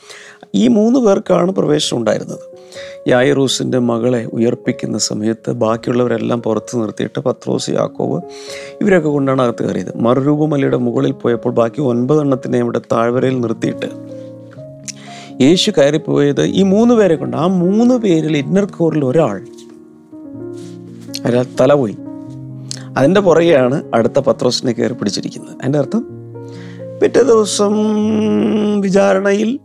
ഈ 0.56 0.68
മൂന്ന് 0.68 1.00
പേർക്കാണ് 1.00 1.52
പ്രവേശനം 1.52 2.00
ഉണ്ടായിരുന്നത്. 2.00 2.59
യായറൂസിന്റെ 3.08 3.80
മകളെ 3.80 4.26
ഉയർപ്പിക്കുന്ന 4.34 4.98
സമയത്ത് 4.98 5.52
ബാക്കിയുള്ളവരെല്ലാം 5.52 6.42
പുറത്ത് 6.42 6.82
നിർത്തിയിട്ട് 6.82 7.20
പത്രോസ് 7.20 7.70
യാക്കോവ് 7.70 8.22
ഇവരൊക്കെ 8.82 9.10
കൊണ്ടാണ് 9.10 9.42
അകത്ത് 9.42 9.66
കയറിയത്. 9.66 9.98
മറുരൂപമലയുടെ 9.98 10.78
മുകളിൽ 10.78 11.12
പോയപ്പോൾ 11.12 11.54
ബാക്കി 11.54 11.82
ഒൻപതെണ്ണത്തിനെ 11.82 12.60
ഇവിടെ 12.60 12.82
താഴ്വരയിൽ 12.92 13.42
നിർത്തിയിട്ട് 13.42 13.90
യേശു 15.44 15.72
കയറിപ്പോയത് 15.72 16.44
ഈ 16.46 16.64
മൂന്ന് 16.64 16.94
പേരെ 16.96 17.16
കൊണ്ട്. 17.16 17.38
ആ 17.38 17.48
മൂന്ന് 17.48 17.96
പേരിൽ 17.96 18.38
ഇന്നർ 18.38 18.66
കോറിൽ 18.66 19.06
ഒരാൾ 19.06 19.46
ഒരാൾ 21.26 21.46
തല 21.62 21.74
പോയി 21.74 21.98
അതിന്റെ 22.98 23.22
പുറകെയാണ് 23.22 23.84
അടുത്ത 23.94 24.20
പത്രോസിനെ 24.20 24.72
കയറി 24.72 24.94
പിടിച്ചിരിക്കുന്നത്. 24.94 25.56
അതിന്റെ 25.56 25.80
അർത്ഥം 25.80 26.06
പിറ്റേ 27.02 27.22
ദിവസം 27.22 27.74
വിചാരണയിൽ 28.82 29.60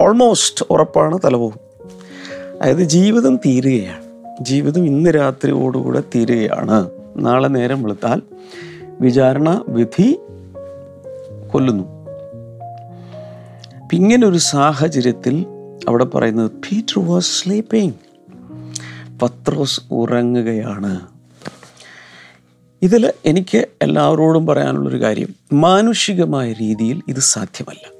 ഓൾമോസ്റ്റ് 0.00 0.64
ഉറപ്പാണ് 0.70 1.18
തലപോകും. 1.24 1.69
അതായത് 2.62 2.82
ജീവിതം 2.82 3.36
തീരുകയാണ്. 3.36 4.04
ജീവിതം 4.44 4.86
ഇന്ന് 4.86 5.10
രാത്രിയോടുകൂടെ 5.10 6.02
തീരുകയാണ്. 6.14 6.90
നാളെ 7.16 7.48
നേരം 7.48 7.82
വെളുത്താൽ 7.82 8.22
വിചാരണ 9.00 9.64
വിധി 9.68 10.18
കൊല്ലുന്നു. 11.52 12.00
ഒരു 14.26 14.38
സാഹചര്യത്തിൽ 14.38 15.46
അവിടെ 15.88 16.04
പറയുന്നത് 16.04 16.50
പീറ്റർ 16.50 17.06
വാസ് 17.06 17.26
സ്ലീപ്പിംഗ്. 17.26 17.94
പത്രോസ് 19.22 19.80
ഉറങ്ങുകയാണ്. 19.90 21.00
ഇതിൽ 22.82 23.12
എനിക്ക് 23.24 23.68
എല്ലാവരോടും 23.82 24.46
പറയാനുള്ളൊരു 24.46 25.02
കാര്യം 25.02 25.28
മാനുഷികമായ 25.52 26.52
രീതിയിൽ 26.52 27.02
ഇത് 27.08 27.20
സാധ്യമല്ല. 27.20 27.90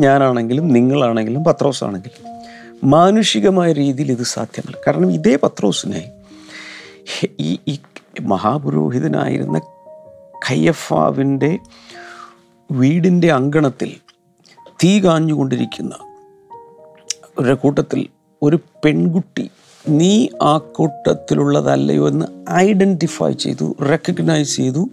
ഞാനാണെങ്കിലും 0.00 0.68
നിങ്ങളാണെങ്കിലും 0.68 1.44
പത്രോസ് 1.44 1.84
ആണെങ്കിലും 1.84 2.39
മാനുഷികമായ 2.84 3.72
രീതിയിൽ 3.72 4.12
ഇത് 4.12 4.22
സാധ്യമല്ല. 4.22 4.76
കാരണം 4.86 5.12
ഇതേ 5.12 5.38
പത്രോസിനെ 5.42 6.10
ഈ 7.40 7.58
ഈ 7.68 7.78
മഹാപുരോഹിതനായിരുന്ന 8.22 9.58
കയ്യഫാവിന്റെ 10.50 11.58
വീടിന്റെ 12.72 13.32
അങ്കണത്തിൽ 13.32 13.96
തീ 14.84 15.00
കാഞ്ഞുകൊണ്ടിരിക്കുന്ന 15.00 15.94
ഒരു 17.38 17.54
കൂട്ടത്തിൽ 17.54 18.06
ഒരു 18.42 18.58
പെൺകുട്ടി 18.84 19.50
നീ 19.88 20.28
ആ 20.42 20.58
കൂട്ടത്തിലുള്ളതല്ലയോ 20.58 22.08
എന്ന് 22.08 22.26
ഐഡന്റിഫൈ 22.52 23.32
ചെയ്തു 23.32 23.76
റെക്കഗ്നൈസ് 23.90 24.56
ചെയ്തു. 24.56 24.88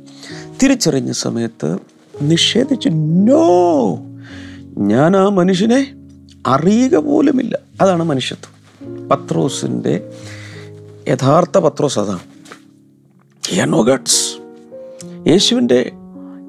തിരിച്ചറിഞ്ഞ 0.64 1.12
സമയത്ത് 1.12 1.78
നിഷേധിച്ചു 2.22 2.90
നോ 2.90 3.96
ഞാൻ 4.78 5.18
ആ 5.18 5.30
മനുഷ്യനെ 5.30 5.94
അറിയുക 6.48 6.96
പോലുമില്ല. 6.96 7.47
അതാണ് 7.82 8.04
മനുഷ്യത്വം. 8.04 8.58
പത്രോസിന്റെ 9.08 10.12
യഥാർത്ഥ 11.08 11.58
പത്രോസ് 11.58 12.00
അതാണ്. 12.00 12.20
നോ 13.66 13.82
ഗഡ്സ് 13.82 14.38
യേശുവിന്റെ 15.30 15.92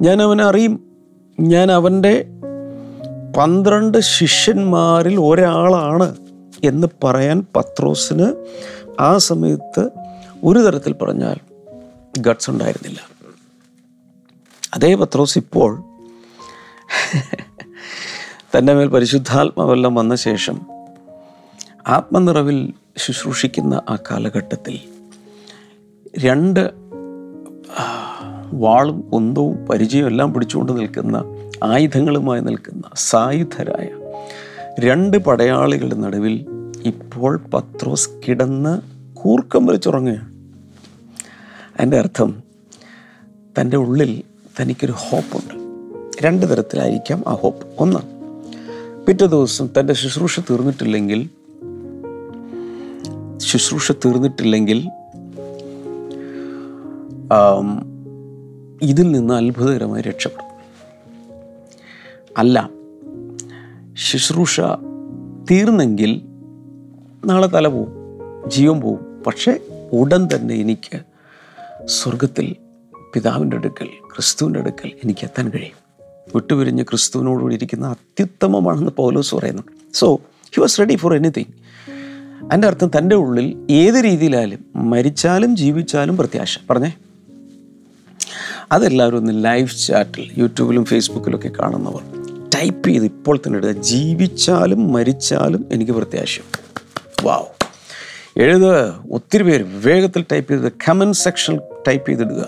ഞാൻ 0.01 0.23
അവനെ 0.23 0.45
അറിയും. 0.45 0.91
ഞാൻ 1.41 1.73
അവന്റെ 1.73 2.25
പന്ത്രണ്ട് 3.37 3.99
ശിഷ്യന്മാരിൽ 3.99 5.21
ഒരാളാണ് 5.21 6.17
എന്ന് 6.65 6.87
പറയാൻ 7.05 7.47
പത്രോസിന് 7.57 8.47
ആ 9.01 9.19
സമയത്ത് 9.19 9.91
ഒരു 10.45 10.59
തരത്തിൽ 10.59 10.93
പറഞ്ഞാൽ 10.93 11.37
ഗഡ്സ് 12.19 12.51
ഉണ്ടായിരുന്നില്ല. 12.51 13.01
അതേ 14.75 14.95
പത്രോസ് 14.95 15.39
ഇപ്പോൾ 15.39 15.85
തന്റെ 18.59 18.75
മേൽ 18.75 18.89
പരിശുദ്ധാത്മാവെല്ലാം 18.89 19.95
വന്ന 19.95 20.15
ശേഷം 20.15 20.78
ആത്മനിറവിൽ 21.89 22.73
ശുശ്രൂഷിക്കുന്ന 22.97 23.83
ആ 23.89 23.97
കാലഘട്ടത്തിൽ 23.97 24.81
രണ്ട് 26.19 26.71
വാളും 28.53 29.01
കുന്തവും 29.01 29.67
പരിചയവും 29.67 30.09
എല്ലാം 30.09 30.35
പിടിച്ചുകൊണ്ട് 30.35 30.73
നിൽക്കുന്ന 30.73 31.25
ആയുധങ്ങളുമായി 31.65 32.41
നിൽക്കുന്ന 32.41 32.83
സായുധരായ 32.95 33.89
രണ്ട് 34.81 35.17
പടയാളികളുടെ 35.17 35.95
നടുവിൽ 35.95 36.47
ഇപ്പോൾ 36.85 37.37
പത്രോസ് 37.55 38.11
കിടന്ന് 38.29 38.81
കൂർക്കം 39.15 39.67
വലിച്ചുറങ്ങുകയാണ് 39.67 40.35
അതിന്റെ 41.77 41.99
അർത്ഥം 41.99 42.43
തന്റെ 43.61 43.77
ഉള്ളിൽ 43.77 44.23
തനിക്കൊരു 44.61 44.93
ഹോപ്പുണ്ട്. 44.97 45.55
രണ്ട് 46.27 46.51
തരത്തിലായിരിക്കാം 46.51 47.25
ആ 47.29 47.33
ഹോപ്പ്. 47.33 47.67
ഒന്ന് 47.79 48.01
പിറ്റേ 49.07 49.27
ദിവസം 49.27 49.69
തന്റെ 49.81 49.93
ശുശ്രൂഷ 49.95 50.41
തീർന്നിട്ടില്ലെങ്കിൽ 50.41 51.38
ശുശ്രൂഷ 53.49 53.93
തീർന്നിട്ടില്ലെങ്കിൽ 53.93 54.79
ഇതിൽ 58.83 59.07
നിന്ന് 59.11 59.35
അത്ഭുതകരമായി 59.35 60.03
രക്ഷപ്പെടും. 60.03 60.49
അല്ല 62.39 62.71
ശുശ്രൂഷ 63.93 64.61
തീർന്നെങ്കിൽ 65.51 66.13
നാളെ 67.25 67.47
തല 67.47 67.69
പോവും 67.69 67.93
ജീവൻ 68.51 68.81
പോവും. 68.81 69.23
പക്ഷേ 69.27 69.53
ഉടൻ 69.93 70.29
തന്നെ 70.35 70.55
എനിക്ക് 70.55 70.99
സ്വർഗത്തിൽ 71.87 72.57
പിതാവിന്റെ 73.15 73.57
അടുക്കൽ 73.57 73.89
ക്രിസ്തുവിന്റെ 74.15 74.61
അടുക്കൽ 74.61 74.91
എനിക്ക് 75.05 75.25
എത്താൻ 75.25 75.49
കഴിയും. 75.51 75.79
വിട്ടുപിരിഞ്ഞ് 76.35 76.83
ക്രിസ്തുവിനോടുകൂടി 76.83 77.55
ഇരിക്കുന്ന 77.55 77.87
അത്യുത്തമമാണെന്ന് 77.87 78.93
പൗലോസ് 78.97 79.35
പറയുന്നു 79.35 79.63
so 79.95 80.15
he 80.55 80.61
was 80.61 80.79
ready 80.81 80.97
for 80.97 81.15
anything 81.15 81.68
അതിന്റെ 82.43 82.69
അർത്ഥം 82.69 82.91
തന്റെ 82.99 83.17
ഉള്ളിൽ 83.17 83.67
ഏത് 83.71 84.05
രീതിയിലായാലും 84.05 84.91
മരിച്ചാലും 84.91 85.57
ജീവിച്ചാലും 85.57 86.17
പ്രത്യാശ. 86.17 86.59
പറഞ്ഞേ. 86.71 86.93
അതെല്ലാവരും 88.73 89.17
ഒന്ന് 89.17 89.45
ലൈവ് 89.45 89.69
ചാറ്റിൽ 89.69 90.31
യൂട്യൂബിലും 90.39 90.85
ഫേസ്ബുക്കിലൊക്കെ 90.85 91.49
കാണുന്നവർ 91.49 92.01
ടൈപ്പ് 92.55 92.89
ചെയ്ത് 92.89 93.05
ഇപ്പോൾ 93.05 93.37
തന്നെ 93.37 93.57
ഇടുക 93.57 93.73
ജീവിച്ചാലും 93.73 94.93
മരിച്ചാലും 94.93 95.67
എനിക്ക് 95.73 95.93
പ്രത്യാശ. 95.93 96.41
വാവ്. 97.25 97.59
എഴുതുക. 98.41 99.05
ഒത്തിരി 99.13 99.43
പേര് 99.43 99.65
വേഗത്തിൽ 99.69 100.25
ടൈപ്പ് 100.33 100.53
ചെയ്ത് 100.53 100.73
കമന്റ് 100.89 101.17
സെക്ഷൻ 101.17 101.61
ടൈപ്പ് 101.89 102.09
ചെയ്തിടുക. 102.09 102.47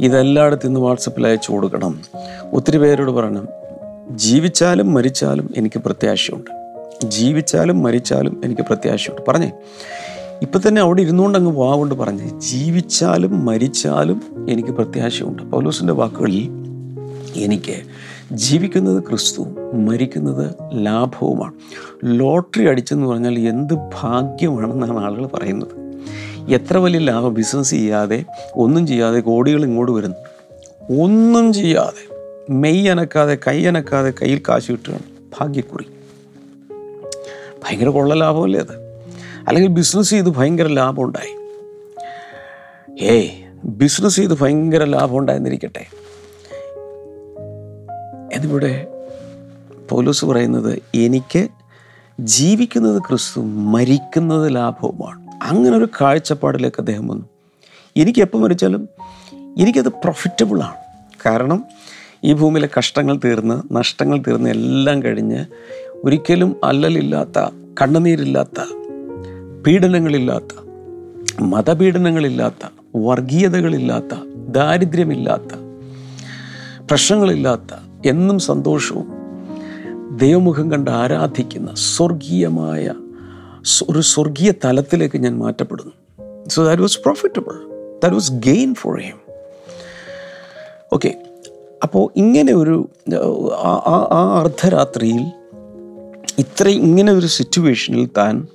ഇതെല്ലായിടത്തും 0.00 0.68
ഇന്ന് 0.68 0.80
വാട്സപ്പിൽ 0.80 1.26
അയച്ചു 1.26 1.52
കൊടുക്കണം. 1.52 2.00
ഒത്തിരി 2.52 2.78
പേരോട് 2.78 3.10
പറയണം 3.10 3.48
ജീവിച്ചാലും 4.10 4.94
മരിച്ചാലും 4.94 5.50
എനിക്ക് 5.56 5.78
പ്രത്യാശയുണ്ട്. 5.78 6.61
ജീവിച്ചാലും 7.04 7.82
മരിച്ചാലും 7.82 8.40
എനിക്ക് 8.44 8.62
പ്രത്യാശയുണ്ട്. 8.62 9.22
പറഞ്ഞേ. 9.28 9.52
ഇപ്പം 10.42 10.60
തന്നെ 10.68 10.82
അവിടെ 10.82 11.02
ഇരുന്നുകൊണ്ട് 11.02 11.38
അങ്ങ് 11.38 11.52
പോകാകൊണ്ട് 11.52 11.94
പറഞ്ഞ് 11.94 12.40
ജീവിച്ചാലും 12.40 13.44
മരിച്ചാലും 13.44 14.46
എനിക്ക് 14.50 14.68
പ്രത്യാശയുണ്ട്. 14.68 15.42
പൗലോസിന്റെ 15.42 15.92
വാക്കുകളിൽ 15.92 16.48
എനിക്ക് 17.36 17.82
ജീവിക്കുന്നത് 18.32 19.02
ക്രിസ്തു 19.02 19.46
മരിക്കുന്നത് 19.74 20.54
ലാഭവുമാണ്. 20.72 21.52
ലോട്ടറി 22.04 22.66
അടിച്ചെന്ന് 22.66 23.06
പറഞ്ഞാൽ 23.06 23.38
എന്ത് 23.38 23.74
ഭാഗ്യമാണെന്നാണ് 23.74 24.98
ആളുകൾ 24.98 25.26
പറയുന്നത്. 25.26 25.82
എത്ര 26.48 26.78
വലിയ 26.78 27.00
ലാഭം? 27.00 27.34
ബിസിനസ് 27.34 27.70
ചെയ്യാതെ 27.70 28.24
ഒന്നും 28.54 28.86
ചെയ്യാതെ 28.86 29.20
കോടികൾ 29.20 29.64
ഇങ്ങോട്ട് 29.64 29.92
വരുന്നു. 29.92 30.16
ഒന്നും 31.02 31.52
ചെയ്യാതെ 31.52 32.14
മെയ് 32.50 32.88
അനക്കാതെ 32.88 33.38
കൈ 33.46 33.64
അനക്കാതെ 33.64 34.10
കയ്യിൽ 34.10 34.42
കാശ് 34.48 34.72
കിട്ടുകയാണ് 34.72 35.02
ഭാഗ്യക്കുറി. 35.40 35.91
ഭയങ്കര 37.62 37.88
കൊള്ള 37.88 38.14
ലാഭമല്ലേ 38.14 38.60
അത്? 38.60 38.74
അല്ലെങ്കിൽ 39.48 39.70
ബിസിനസ് 39.70 40.10
ചെയ്ത് 40.10 40.28
ഭയങ്കര 40.28 40.66
ലാഭം 40.66 41.02
ഉണ്ടായി 41.02 41.32
ഏയ് 43.04 43.30
ബിസിനസ് 43.64 44.16
ചെയ്ത് 44.16 44.40
ഭയങ്കര 44.40 44.84
ലാഭം 44.84 45.18
ഉണ്ടായിരുന്നിരിക്കട്ടെ 45.18 45.86
എന്നിവിടെ 48.34 48.86
പൗലോസ് 49.90 50.24
പറയുന്നത് 50.24 50.82
എനിക്ക് 50.94 51.48
ജീവിക്കുന്നത് 52.20 53.02
ക്രിസ്തു 53.02 53.40
മരിക്കുന്നത് 53.40 54.54
ലാഭവുമാണ്. 54.54 55.22
അങ്ങനെ 55.42 55.76
ഒരു 55.76 55.88
കാഴ്ചപ്പാടിലേക്ക് 56.00 56.76
അദ്ദേഹം 56.80 57.08
വന്നു. 57.08 57.26
എനിക്ക് 57.96 58.20
എപ്പോൾ 58.20 58.38
മരിച്ചാലും 58.38 58.88
എനിക്കത് 59.60 59.88
പ്രൊഫിറ്റബിളാണ് 59.88 60.74
കാരണം 61.26 61.64
ഈ 62.24 62.32
ഭൂമിയിലെ 62.32 62.68
കഷ്ടങ്ങൾ 62.78 63.20
തീർന്ന് 63.24 63.74
നഷ്ടങ്ങൾ 63.76 64.18
തീർന്ന് 64.18 64.50
എല്ലാം 64.50 65.02
കഴിഞ്ഞ് 65.02 65.44
ഒരിക്കലും 66.04 66.56
അല്ലലില്ലാത്ത 66.64 67.38
കണ്ണുനീരില്ലാത്ത 67.80 68.60
പീഡനങ്ങളില്ലാത്ത 69.66 70.52
മതപീഡനങ്ങളില്ലാത്ത 71.40 72.64
വർഗീയതകളില്ലാത്ത 72.96 74.14
ദാരിദ്ര്യമില്ലാത്ത 74.50 75.52
പ്രശ്നങ്ങളില്ലാത്ത 76.80 77.72
എന്നും 78.06 78.38
സന്തോഷവും 78.38 79.08
ദൈവമുഖം 80.16 80.70
കണ്ട് 80.70 80.90
ആരാധിക്കുന്ന 80.90 81.74
സ്വർഗീയമായ 81.74 82.94
ഒരു 83.88 84.00
സ്വർഗീയ 84.00 84.52
തലത്തിലേക്ക് 84.64 85.18
ഞാൻ 85.18 85.38
മാറ്റപ്പെടുന്നു. 85.38 85.92
So 86.48 86.64
that 86.64 86.82
was 86.82 87.00
profitable 87.00 87.54
that 88.02 88.14
was 88.14 88.32
gain 88.32 88.74
for 88.74 89.00
him 89.00 89.18
okay 90.92 91.10
അപ്പോൾ 91.82 92.10
ഇങ്ങനെ 92.16 92.54
ഒരു 92.54 92.76
ആ- 93.62 94.08
അർദ്ധരാത്രിയിൽ 94.38 95.22
ഇത്ര 96.42 96.68
ഇങ്ങനെ 96.68 97.12
ഒരു 97.12 97.26
സിറ്റുവേഷനിൽ 97.26 98.08
താൻ 98.16 98.46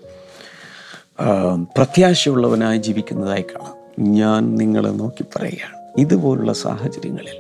പ്രത്യാശയുള്ളവനായി 1.78 2.78
ജീവിക്കുന്നതായി 2.78 3.42
കാണാം. 3.42 3.76
ഞാൻ 4.14 4.56
നിങ്ങളെ 4.56 4.90
നോക്കി 4.90 5.24
പറയുകയാണ്. 5.36 5.78
ഇതുപോലുള്ള 5.98 6.54
സാഹചര്യങ്ങളിൽ 6.54 7.38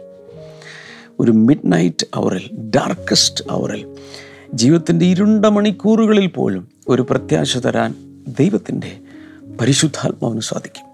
ഒരു 1.19 1.31
മിഡ് 1.31 1.65
നൈറ്റ് 1.65 2.05
അവറിൽ 2.15 2.45
ഡാർക്കസ്റ്റ് 2.75 3.43
അവറിൽ 3.49 3.95
ജീവിതത്തിന്റെ 4.53 5.05
ഇരുണ്ട 5.05 5.45
മണിക്കൂറുകളിൽ 5.45 6.27
പോലും 6.27 6.67
ഒരു 6.87 7.01
പ്രത്യാശ 7.01 7.57
തരാൻ 7.57 7.95
ദൈവത്തിന്റെ 8.39 8.99
പരിശുദ്ധാത്മാവിന് 9.61 10.41
സാധിക്കും. 10.41 10.85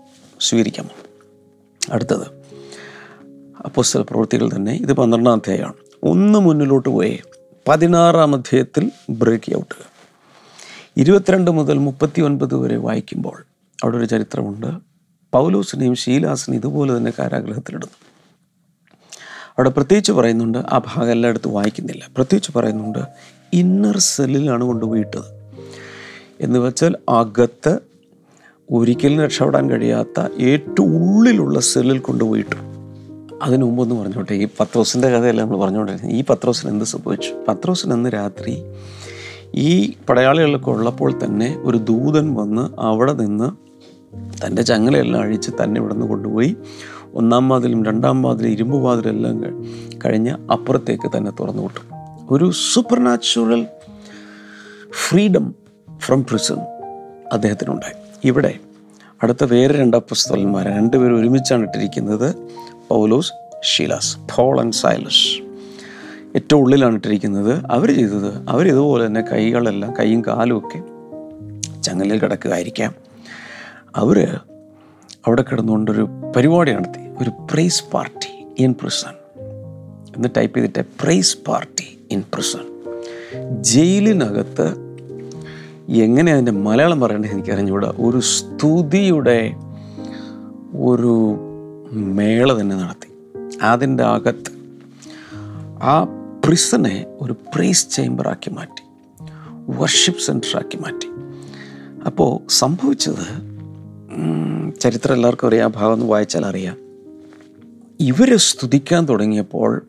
സ്വീകരിക്കാമോ 0.41 0.89
അടുത്തത് 1.91 2.27
അപ്പോസ്തല 3.65 4.01
പ്രവൃത്തികൾ 4.01 4.49
തന്നെ 4.55 4.71
ഇത് 4.71 4.93
പന്ത്രണ്ടാം 4.93 5.33
അധ്യായമാണ്. 5.33 5.73
ഒന്ന് 6.03 6.39
മുന്നിലോട്ട് 6.39 6.89
പോയേ. 6.89 7.19
പതിനാറാം 7.67 8.35
അധ്യായത്തിൽ 8.35 8.91
ബ്രേക്ക് 9.09 9.55
ഔട്ട് 9.57 9.75
ഇരുപത്തിരണ്ട് 10.97 11.51
മുതൽ 11.51 11.77
മുപ്പത്തി 11.77 12.21
ഒൻപത് 12.21 12.55
വരെ 12.55 12.77
വായിക്കുമ്പോൾ 12.77 13.45
അവിടെ 13.83 13.97
ഒരു 13.97 14.05
ചരിത്രമുണ്ട്. 14.05 14.67
പൗലൂസിനെയും 15.33 15.95
ഷീലാസിനെയും 15.95 16.59
ഇതുപോലെ 16.59 16.97
തന്നെ 16.97 17.13
കാരാഗ്രഹത്തിലിടുന്നു. 17.19 17.93
അവിടെ 19.49 19.69
പ്രത്യേകിച്ച് 19.69 20.11
പറയുന്നുണ്ട് 20.11 20.57
ആ 20.57 20.81
ഭാഗം 20.87 21.11
എല്ലായിടത്തും 21.11 21.53
വായിക്കുന്നില്ല. 21.53 22.09
പ്രത്യേകിച്ച് 22.15 22.51
പറയുന്നുണ്ട് 22.55 22.99
ഇന്നർ 23.53 23.97
സെല്ലിലാണ് 23.97 24.63
കൊണ്ടുപോയിട്ടത്. 24.63 25.43
എന്ന് 26.41 26.59
വെച്ചാൽ 26.59 26.95
അകത്ത് 27.09 27.79
ഒരിക്കലും 28.71 29.23
രക്ഷപ്പെടാൻ 29.23 29.69
കഴിയാത്ത 29.69 30.27
ഏറ്റവും 30.39 31.17
ഉള്ളിലുള്ള 31.17 31.59
സെല്ലിൽ 31.59 31.99
കൊണ്ടുപോയിട്ടു 31.99 32.72
അതിനു 33.41 33.65
മുമ്പൊന്ന് 33.65 33.95
പറഞ്ഞോട്ടെ 33.95 34.33
ഈ 34.33 34.47
പത്രോസിന്റെ 34.59 35.09
കഥയല്ല 35.09 35.41
നമ്മൾ 35.41 35.57
പറഞ്ഞുകൊണ്ടിരുന്നത് 35.57 36.11
ഈ 36.11 36.23
പത്രോസിന് 36.29 36.71
എന്ത് 36.71 36.85
സംഭവിച്ചു? 36.85 37.31
പത്രോസിന് 37.47 37.93
അന്ന് 37.93 38.09
രാത്രി 38.09 38.63
ഈ 39.55 39.93
പടയാളികളൊക്കെ 40.09 40.69
ഉള്ളപ്പോൾ 40.69 41.19
തന്നെ 41.23 41.57
ഒരു 41.61 41.77
ദൂതൻ 41.77 42.33
വന്ന് 42.33 42.81
അവിടെ 42.81 43.13
നിന്ന് 43.13 43.49
തന്റെ 44.45 44.61
ചങ്ങലയെല്ലാം 44.61 45.23
അഴിച്ച് 45.23 45.51
തന്നെ 45.63 45.81
ഇവിടെ 45.81 45.93
നിന്ന് 45.93 46.07
കൊണ്ടുപോയി 46.07 46.55
ഒന്നാം 47.13 47.49
വാതിലും 47.49 47.85
രണ്ടാം 47.85 48.21
വാതിലും 48.21 48.49
ഇരുമ്പ് 48.49 48.77
വാതിലും 48.77 49.09
എല്ലാം 49.09 49.65
കഴിഞ്ഞ് 50.05 50.51
അപ്പുറത്തേക്ക് 50.51 51.17
തന്നെ 51.17 51.31
തുറന്നു 51.31 51.63
വിട്ടു 51.63 51.79
ഒരു 52.29 52.51
super 52.73 52.99
natural 53.03 53.67
freedom 55.07 55.55
from 55.97 56.23
prison 56.23 56.57
അദ്ദേഹത്തിനുണ്ടായി. 57.33 57.95
ഇവിടെ 58.25 58.59
അടുത്ത 59.23 59.43
വേറെ 59.43 59.77
രണ്ട് 59.77 59.97
പുസ്തകന്മാർ 59.97 60.65
രണ്ടുപേരും 60.65 61.19
ഒരുമിച്ചാണ് 61.19 61.61
ഇട്ടിരിക്കുന്നത്. 61.61 62.35
പൗലോസ് 62.89 63.31
ഷീലാസ് 63.63 64.17
പോൾ 64.35 64.59
ആൻഡ് 64.59 64.73
സൈലസ്. 64.73 65.43
ഏറ്റവും 66.35 66.61
ഉള്ളിലാണ് 66.61 66.95
ഇട്ടിരിക്കുന്നത്. 66.95 67.63
അവർ 67.71 67.95
ചെയ്തത് 67.95 68.49
അവരിതുപോലെ 68.49 69.05
തന്നെ 69.05 69.21
കൈകളെല്ലാം 69.21 69.93
കൈയും 69.99 70.21
കാലും 70.21 70.57
ഒക്കെ 70.57 70.79
ചങ്ങലിൽ 71.81 72.19
കിടക്കുകയായിരിക്കാം. 72.19 72.93
അവർ 73.95 74.39
അവിടെ 75.27 75.41
കിടന്നുകൊണ്ടൊരു 75.41 76.07
പരിപാടി 76.35 76.71
നടത്തി. 76.71 77.23
ഒരു 77.23 77.29
പ്രൈസ് 77.29 77.83
പാർട്ടി 77.93 78.45
ഇൻ 78.59 78.75
പ്രിസൺ 78.81 79.13
എന്ന് 80.15 80.29
ടൈപ്പ് 80.37 80.59
ചെയ്തിട്ട് 80.59 80.85
പ്രൈസ് 81.01 81.37
പാർട്ടി 81.47 81.99
ഇൻ 82.11 82.23
പ്രിസൺ 82.33 82.59
ജയിലിനകത്ത് 83.63 84.83
എങ്ങനെ 85.89 86.31
അതിന്റെ 86.31 86.51
മലയാളം 86.51 86.99
പറയേണ്ടത് 86.99 87.31
എനിക്ക് 87.31 87.51
അറിഞ്ഞുകൂടാ 87.51 87.93
ഒരു 87.99 88.19
സ്തുതിയുടെ 88.19 89.55
ഒരു 90.77 91.37
മേള 91.93 92.61
തന്നെ 92.61 92.75
നടത്തി. 92.75 93.07
അതിന്റെ 93.61 94.03
അകത്ത് 94.03 94.51
ആ 95.83 96.03
പ്രിസനെ 96.45 97.05
ഒരു 97.21 97.33
പ്രീസ് 97.33 97.89
ചേംബറാക്കി 97.91 98.49
മാറ്റി. 98.49 98.83
വർഷിപ്പ് 99.69 100.21
സെന്ററാക്കി 100.21 100.77
മാറ്റി. 100.77 101.07
അപ്പോൾ 102.05 102.51
സംഭവിച്ചത് 102.51 103.25
ചരിത്രം 104.79 105.13
എല്ലാവർക്കും 105.13 105.47
അറിയാം 105.47 105.69
ആ 105.69 105.73
ഭാഗം 105.75 105.93
ഒന്ന് 105.93 106.05
വായിച്ചാൽ 106.05 106.45
അറിയാം. 106.45 106.77
ഇവരെ 107.99 108.37
സ്തുതിക്കാൻ 108.37 109.07
തുടങ്ങിയപ്പോൾ 109.09 109.87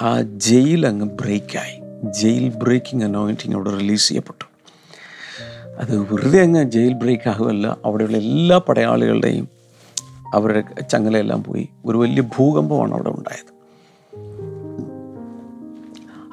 ആ 0.00 0.22
ജയിൽ 0.22 0.86
അങ്ങ് 0.86 1.06
ബ്രേക്കായി 1.06 1.80
ജയിൽ 2.12 2.48
ബ്രേക്കിംഗ് 2.48 3.04
അനോയിന്റിങ് 3.04 3.54
അവിടെ 3.54 3.70
റിലീസ് 3.70 4.08
ചെയ്യപ്പെട്ടു. 4.08 4.44
അത് 5.78 5.98
വെറുതെ 5.98 6.42
അങ്ങ് 6.42 6.70
ജയിൽ 6.70 6.92
ബ്രേക്ക് 6.92 7.28
ആകുമല്ല 7.28 7.76
അവിടെയുള്ള 7.84 8.16
എല്ലാ 8.16 8.58
പടയാളികളുടെയും 8.58 9.61
അവരുടെ 10.32 10.80
ചങ്ങലയെല്ലാം 10.80 11.44
പോയി. 11.44 11.68
ഒരു 11.86 11.98
വലിയ 11.98 12.22
ഭൂകമ്പമാണ് 12.22 12.94
അവിടെ 12.94 13.08
ഉണ്ടായത്. 13.08 13.52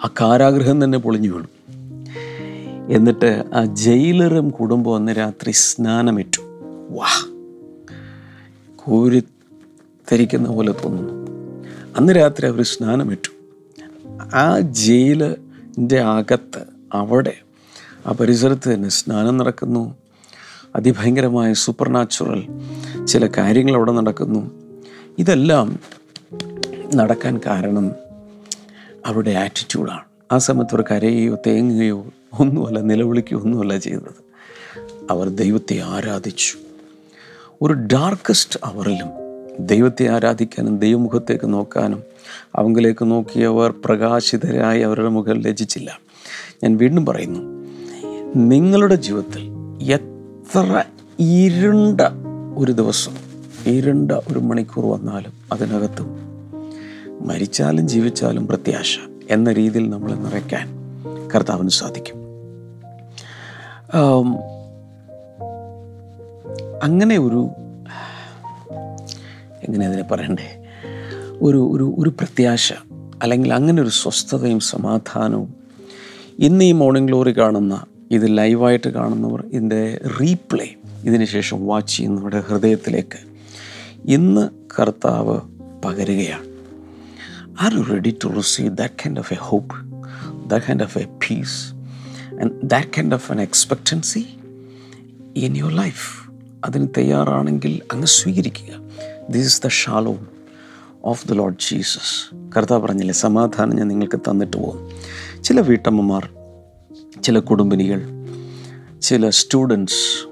ആ 0.06 0.10
കാരാഗ്രഹം 0.22 0.84
തന്നെ 0.84 0.98
പൊളിഞ്ഞു 0.98 1.30
വീണു. 1.30 1.48
എന്നിട്ട് 2.94 3.44
ആ 3.54 3.66
ജയിലറും 3.66 4.50
കുടുംബം 4.50 4.96
അന്ന് 4.96 5.12
രാത്രി 5.12 5.52
സ്നാനമിറ്റു. 5.52 6.42
വാ. 6.90 7.26
കോരിത്തരിക്കുന്ന 8.76 10.50
പോലെ 10.50 10.72
തോന്നുന്നു. 10.72 11.32
അന്ന് 11.98 12.14
രാത്രി 12.14 12.48
അവർ 12.48 12.62
സ്നാനമിറ്റു. 12.62 13.30
ആ 14.34 14.60
ജയിലിന്റെ 14.60 16.00
അകത്ത് 16.00 16.64
അവിടെ 16.94 17.38
ആ 18.08 18.12
പരിസരത്ത് 18.12 18.74
തന്നെ 18.74 18.90
സ്നാനം 18.90 19.38
നടക്കുന്നു. 19.38 19.96
അതിഭയങ്കരമായ 20.76 21.54
സൂപ്പർ 21.54 21.90
നാച്ചുറൽ 21.90 22.44
ചില 23.10 23.30
കാര്യങ്ങൾ 23.38 23.76
അവിടെ 23.76 23.92
നടക്കുന്നു. 23.92 24.42
ഇതെല്ലാം 25.20 25.80
നടക്കാൻ 26.96 27.42
കാരണം 27.46 27.92
അവരുടെ 29.06 29.32
ആറ്റിറ്റ്യൂഡാണ് 29.32 30.06
ആ 30.32 30.38
സമയത്ത് 30.38 30.76
അവർ 30.76 30.84
കരയുകയോ 30.92 31.38
തേങ്ങുകയോ 31.48 32.06
ഒന്നുമല്ല 32.40 32.80
നിലവിളിക്കുകയോ 32.80 33.42
ഒന്നുമല്ല 33.44 33.78
ചെയ്തത് 33.78 34.16
അവർ 35.12 35.30
ദൈവത്തെ 35.30 35.80
ആരാധിച്ചു. 35.80 36.58
ഒരു 37.62 37.74
ഡാർക്കസ്റ്റ് 37.74 38.60
അവറിലും 38.64 39.10
ദൈവത്തെ 39.60 40.08
ആരാധിക്കാനും 40.08 40.80
ദൈവമുഖത്തേക്ക് 40.80 41.54
നോക്കാനും 41.54 42.04
അവങ്കിലേക്ക് 42.56 43.12
നോക്കിയവർ 43.12 43.74
പ്രകാശിതരായി 43.86 44.82
അവരുടെ 44.82 45.10
മുഖം 45.10 45.42
ലജിച്ചില്ല 45.42 46.00
ഞാൻ 46.64 46.78
വീണ്ടും 46.78 47.06
പറയുന്നു 47.06 47.42
നിങ്ങളുടെ 48.36 48.96
ജീവിതത്തിൽ 48.96 49.44
എത്ര 49.92 50.84
ഇരുണ്ട 51.20 52.02
ഒരു 52.60 52.72
ദിവസം 52.72 53.12
ഇരുണ്ട 53.66 54.12
ഒരു 54.12 54.40
മണിക്കൂർ 54.40 54.86
വന്നാലും 54.86 55.34
അതിനകത്തും 55.52 56.08
മരിച്ചാലും 57.22 57.88
ജീവിച്ചാലും 57.88 58.48
പ്രത്യാശ 58.48 59.00
എന്ന 59.30 59.54
രീതിയിൽ 59.54 59.90
നമ്മളെ 59.90 60.14
നിറയ്ക്കാൻ 60.14 60.70
കർത്താവിന് 61.36 61.70
സാധിക്കും. 61.70 62.16
അങ്ങനെ 66.84 67.18
ഒരു 67.18 67.50
എങ്ങനെ 69.64 69.86
അതിനെ 69.88 70.04
പറയണ്ടേ? 70.04 70.66
ഒരു 71.42 71.72
ഒരു 71.74 71.96
ഒരു 72.00 72.10
പ്രത്യാശ 72.10 72.74
അല്ലെങ്കിൽ 73.24 73.54
അങ്ങനെ 73.54 73.82
ഒരു 73.82 73.90
സ്വസ്ഥതയും 73.90 74.60
സമാധാനവും 74.60 75.54
ഇന്ന് 76.40 76.66
ഈ 76.66 76.72
മോർണിംഗ് 76.72 77.08
ഗ്ലോറി 77.08 77.32
കാണുന്ന 77.38 77.86
ഇത് 78.12 78.38
ലൈവായിട്ട് 78.38 78.90
കാണുന്നവർ 78.90 79.46
ഇതിന്റെ 79.46 80.02
റീപ്ലേ 80.22 80.76
ഇതിന് 81.04 81.54
വാച്ച് 81.54 81.98
ചെയ്യും 81.98 82.16
നമ്മുടെ 82.16 82.40
ഹൃദയത്തിലേക്ക്. 82.40 83.20
ഇന്ന് 84.06 84.50
കർത്താവ് 84.80 85.40
പകരുകയാണ്. 85.86 86.48
Are 87.62 87.74
you 87.74 87.82
ready 87.82 88.18
to 88.24 88.28
receive 88.28 88.78
that 88.78 88.94
kind 88.94 89.20
of 89.20 89.34
a 89.34 89.38
hope 89.40 89.76
that 90.50 90.66
kind 90.66 90.84
of 90.84 90.98
a 90.98 91.06
peace 91.06 91.74
and 92.42 92.52
that 92.64 92.88
kind 92.88 93.14
of 93.14 93.32
an 93.32 93.42
expectancy 93.42 94.26
in 95.36 95.58
your 95.58 95.76
life 95.76 96.32
അതിന് 96.66 96.88
തയ്യാറാണെങ്കിൽ 96.98 97.82
അങ്ങ് 97.92 98.08
സ്വീകരിക്കുക. 98.08 98.82
This 99.30 99.48
is 99.48 99.62
the 99.64 99.68
shalom 99.68 100.28
of 101.04 101.28
the 101.28 101.32
Lord 101.32 101.56
Jesus 101.72 102.36
കർത്താവ് 102.58 102.84
പറഞ്ഞില്ലേ 102.84 103.14
സമാധാനം 103.14 103.76
ഞാൻ 103.76 103.88
നിങ്ങൾക്ക് 103.88 104.20
തന്നിട്ട് 104.20 104.58
പോകും. 104.58 104.90
ചില 105.44 105.60
വീട്ടമ്മമാർ 105.60 106.30
ചില 107.24 107.40
കുടുംബിനികൾ 107.40 108.02
ചില 109.02 109.30
സ്റ്റുഡൻസ് 109.30 110.29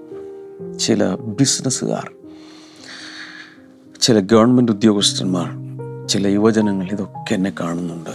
ചില 0.80 1.16
ബിസിനസ്സുകാർ 1.16 2.12
ചില 4.02 4.20
ഗവൺമെന്റ് 4.20 4.72
ഉദ്യോഗസ്ഥന്മാർ 4.72 5.68
ചില 6.08 6.28
യുവജനങ്ങൾ 6.28 6.92
ഇതൊക്കെ 6.92 7.34
എന്നെ 7.34 7.54
കാണുന്നുണ്ട്. 7.60 8.10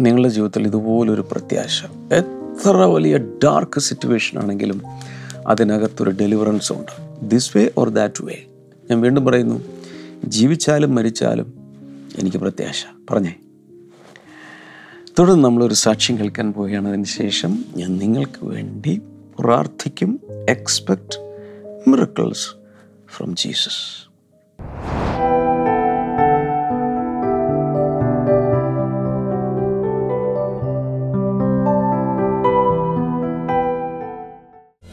നിങ്ങളുടെ 0.00 0.28
ജീവിതത്തിൽ 0.28 0.66
ഇതുപോലൊരു 0.66 1.28
പ്രത്യാശ 1.32 1.84
എത്ര 2.12 2.76
വലിയ 2.76 3.18
ഡാർക്ക് 3.18 3.80
സിറ്റുവേഷൻ 3.80 4.38
ആണെങ്കിലും 4.38 4.82
അതിനകത്തൊരു 5.46 6.10
ഡെലിവറൻസ് 6.10 6.72
ഉണ്ട്. 6.72 7.20
This 7.22 7.56
way 7.56 7.70
or 7.78 7.88
that 7.88 8.24
way 8.24 8.44
ഞാൻ 8.90 9.00
വീണ്ടും 9.00 9.24
പറയുന്നു 9.24 9.60
ജീവിച്ചാലും 10.24 10.94
മരിച്ചാലും 10.94 11.54
എനിക്ക് 12.18 12.36
പ്രത്യാശ. 12.36 12.86
പറഞ്ഞേ. 13.10 13.34
തുടർന്ന് 15.18 15.44
നമ്മളൊരു 15.44 15.74
സാക്ഷ്യം 15.74 16.18
കേൾക്കാൻ 16.18 16.52
പോവുകയാണ്. 16.52 16.88
അതിന് 16.88 17.04
ശേഷം 17.04 17.64
ഞാൻ 17.76 17.98
നിങ്ങൾക്ക് 17.98 18.46
വേണ്ടി 18.46 19.00
പ്രാർത്ഥിക്കും 19.38 20.20
എക്സ്പെക്ട് 20.48 21.33
മിറക്കിൾസ് 21.88 22.46
ഫ്രം 23.14 23.30
ജീസസ് 23.36 23.82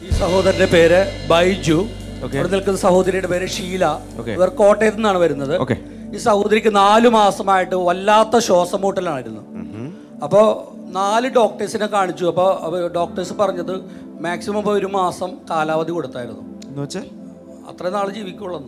ഈ 0.02 0.10
സഹോദരന്റെ 0.10 0.68
പേര് 0.72 1.00
ബൈജു. 1.28 1.86
ഇവിടെ 2.24 2.48
നിൽക്കുന്ന 2.48 2.78
സഹോദരിയുടെ 2.78 3.26
പേര് 3.26 3.48
ഷീല. 3.48 3.84
ഇവർ 4.36 4.48
കോട്ടയത്ത് 4.48 4.98
നിന്നാണ് 4.98 5.18
വരുന്നത്. 5.18 5.60
Okay. 5.62 5.80
ഈ 6.14 6.18
സഹോദരിക്ക് 6.18 6.76
നാലു 6.76 7.08
മാസമായിട്ട് 7.08 7.74
വല്ലാത്ത 7.74 8.30
ശ്വാസം 8.30 8.46
ശ്വാസമുട്ടലായിരുന്നു 8.46 9.42
അപ്പോൾ 10.24 10.46
നാല് 10.92 11.28
ഡോക്ടേഴ്സിനെ 11.28 11.86
കാണിച്ചു. 11.86 12.24
അപ്പോൾ 12.24 12.88
ഡോക്ടേഴ്സ് 12.88 13.32
പറഞ്ഞത് 13.32 13.74
മാക്സിമം 14.24 14.68
ഒരു 14.70 14.86
മാസം 14.86 15.30
കാലാവധി 15.50 15.90
കൊടുത്തായിരുന്നു. 15.90 16.51
എന്ന് 16.72 16.82
വെച്ചാൽ 16.82 17.06
അത്ര 17.70 17.88
നാൾ 17.88 18.10
ജീവിക്കുള്ളൂ 18.10 18.60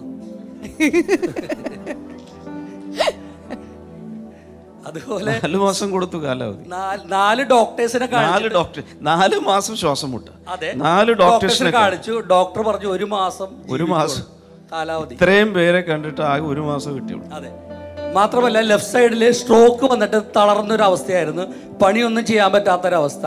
അതുപോലെ 4.87 5.33
നാല് 5.33 5.57
മാസം 5.57 5.91
കൊടുത്തു 5.91 6.17
കാലാവധി. 6.17 6.65
നാല് 7.07 7.43
ഡോക്ടേഴ്സിനെ 7.43 8.07
നാല് 8.07 8.15
കാണിച്ചു 8.17 8.49
ഡോക്ടർ 8.49 8.83
നാല് 9.01 9.39
മാസം 9.39 9.77
ശ്വാസം 9.77 10.11
മുട്ട. 10.11 10.29
അതെ. 10.49 10.73
നാല് 10.77 11.13
ഡോക്ടേഴ്സിനെ 11.13 11.71
കാണിച്ചു. 11.71 12.13
ഡോക്ടർ 12.31 12.63
പറഞ്ഞു 12.63 12.87
ഒരു 12.87 13.05
മാസം 13.05 13.49
ഒരു 13.71 13.85
മാസം. 13.85 14.23
കാലാവധി. 14.73 15.15
ഇത്രയും 15.15 15.55
പേരെ 15.55 15.81
കണ്ടിട്ട് 15.81 16.21
ആകെ 16.21 16.43
ഒരു 16.43 16.61
മാസം 16.61 16.95
കിട്ടിയുള്ളൂ. 16.97 17.31
അതെ. 17.31 17.51
മാത്രമല്ല 18.13 18.61
ലെഫ്റ്റ് 18.61 18.93
സൈഡിൽ 18.93 19.33
സ്ട്രോക്ക് 19.33 19.85
വന്നിട്ട് 19.93 20.23
തളർന്നൊരു 20.37 20.83
അവസ്ഥയായിരുന്നു 20.83 21.43
പണിയൊന്നും 21.83 22.27
ചെയ്യാൻ 22.27 22.53
പറ്റാത്തൊരവസ്ഥ. 22.53 23.27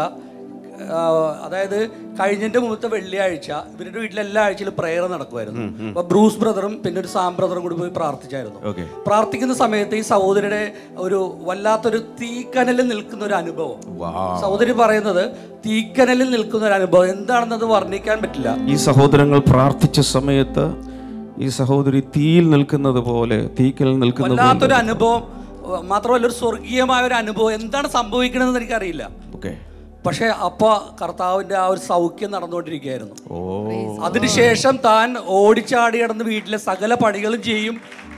അതായത് 1.46 1.78
കഴിഞ്ഞതിന്റെ 2.20 2.60
മുമ്പത്തെ 2.64 2.88
വെള്ളിയാഴ്ച 2.96 3.50
ഇവരുടെ 3.74 4.00
വീട്ടിൽ 4.00 4.20
എല്ലാ 4.20 4.42
ആഴ്ചയിലും 4.44 4.76
പ്രെയർ 4.80 5.04
നടക്കുമായിരുന്നു. 5.14 5.64
അപ്പൊ 5.90 6.04
ബ്രൂസ് 6.12 6.40
ബ്രദറും 6.44 6.74
പിന്നെ 6.84 7.02
ഒരു 7.02 7.10
സാം 7.16 7.32
ബ്രദറും 7.38 7.62
കൂടി 7.66 7.76
പോയി 7.76 7.94
പ്രാർത്ഥിച്ചായിരുന്നു. 8.00 8.60
പ്രാർത്ഥിക്കുന്ന 9.08 9.54
സമയത്ത് 9.64 9.96
ഈ 10.02 10.04
സഹോദരിയുടെ 10.14 10.64
ഒരു 11.06 11.20
വല്ലാത്തൊരു 11.48 12.02
തീക്കനലിൽ 12.22 12.88
നിൽക്കുന്ന 12.94 13.24
ഒരു 13.30 13.38
അനുഭവം. 13.42 13.80
സഹോദരി 14.44 14.76
പറയുന്നത് 14.84 15.24
തീക്കനലിൽ 15.66 16.30
നിൽക്കുന്ന 16.36 16.66
ഒരു 16.66 16.76
അനുഭവം. 16.80 17.08
എന്താണെന്നത് 17.16 17.66
വർണിക്കാൻ 17.76 18.20
പറ്റില്ല. 18.24 18.50
ഈ 18.74 18.76
സഹോദരങ്ങൾ 18.90 19.40
പ്രാർത്ഥിച്ച 19.54 20.00
സമയത്ത് 20.16 20.66
ഈ 21.46 21.48
സഹോദരി 21.62 22.00
തീയിൽ 22.16 22.46
നിൽക്കുന്നത് 22.50 23.02
പോലെ 23.10 23.40
തീക്കൽ 23.60 23.90
നിൽക്കുന്നത് 24.04 24.40
വല്ലാത്തൊരു 24.40 24.78
അനുഭവം 24.84 25.24
മാത്രമല്ല 25.92 26.26
ഒരു 26.28 26.36
സ്വർഗീയമായ 26.42 27.02
ഒരു 27.08 27.14
അനുഭവം. 27.14 27.52
എന്താണ് 27.60 27.88
സംഭവിക്കണമെന്ന് 27.96 28.60
എനിക്കറിയില്ല. 28.60 29.04
ഓക്കെ. 29.36 29.52
പക്ഷെ 30.08 30.28
അപ്പൊ 30.48 30.70
കർത്താവിന്റെ 31.02 31.56
ആ 31.56 31.66
ഒരു 31.74 31.82
സൗഖ്യം 31.88 32.32
നടന്നുകൊണ്ടിരിക്കുകയായിരുന്നു. 32.32 33.16
അതിനുശേഷം 34.08 34.76
താൻ 34.86 35.16
ഓടിച്ചാടി 35.40 35.98
കിടന്ന് 36.02 36.26
വീട്ടിലെ 36.26 36.60
സകല 36.68 36.94
പണികളും 37.04 37.42
ചെയ്യും. 37.50 37.76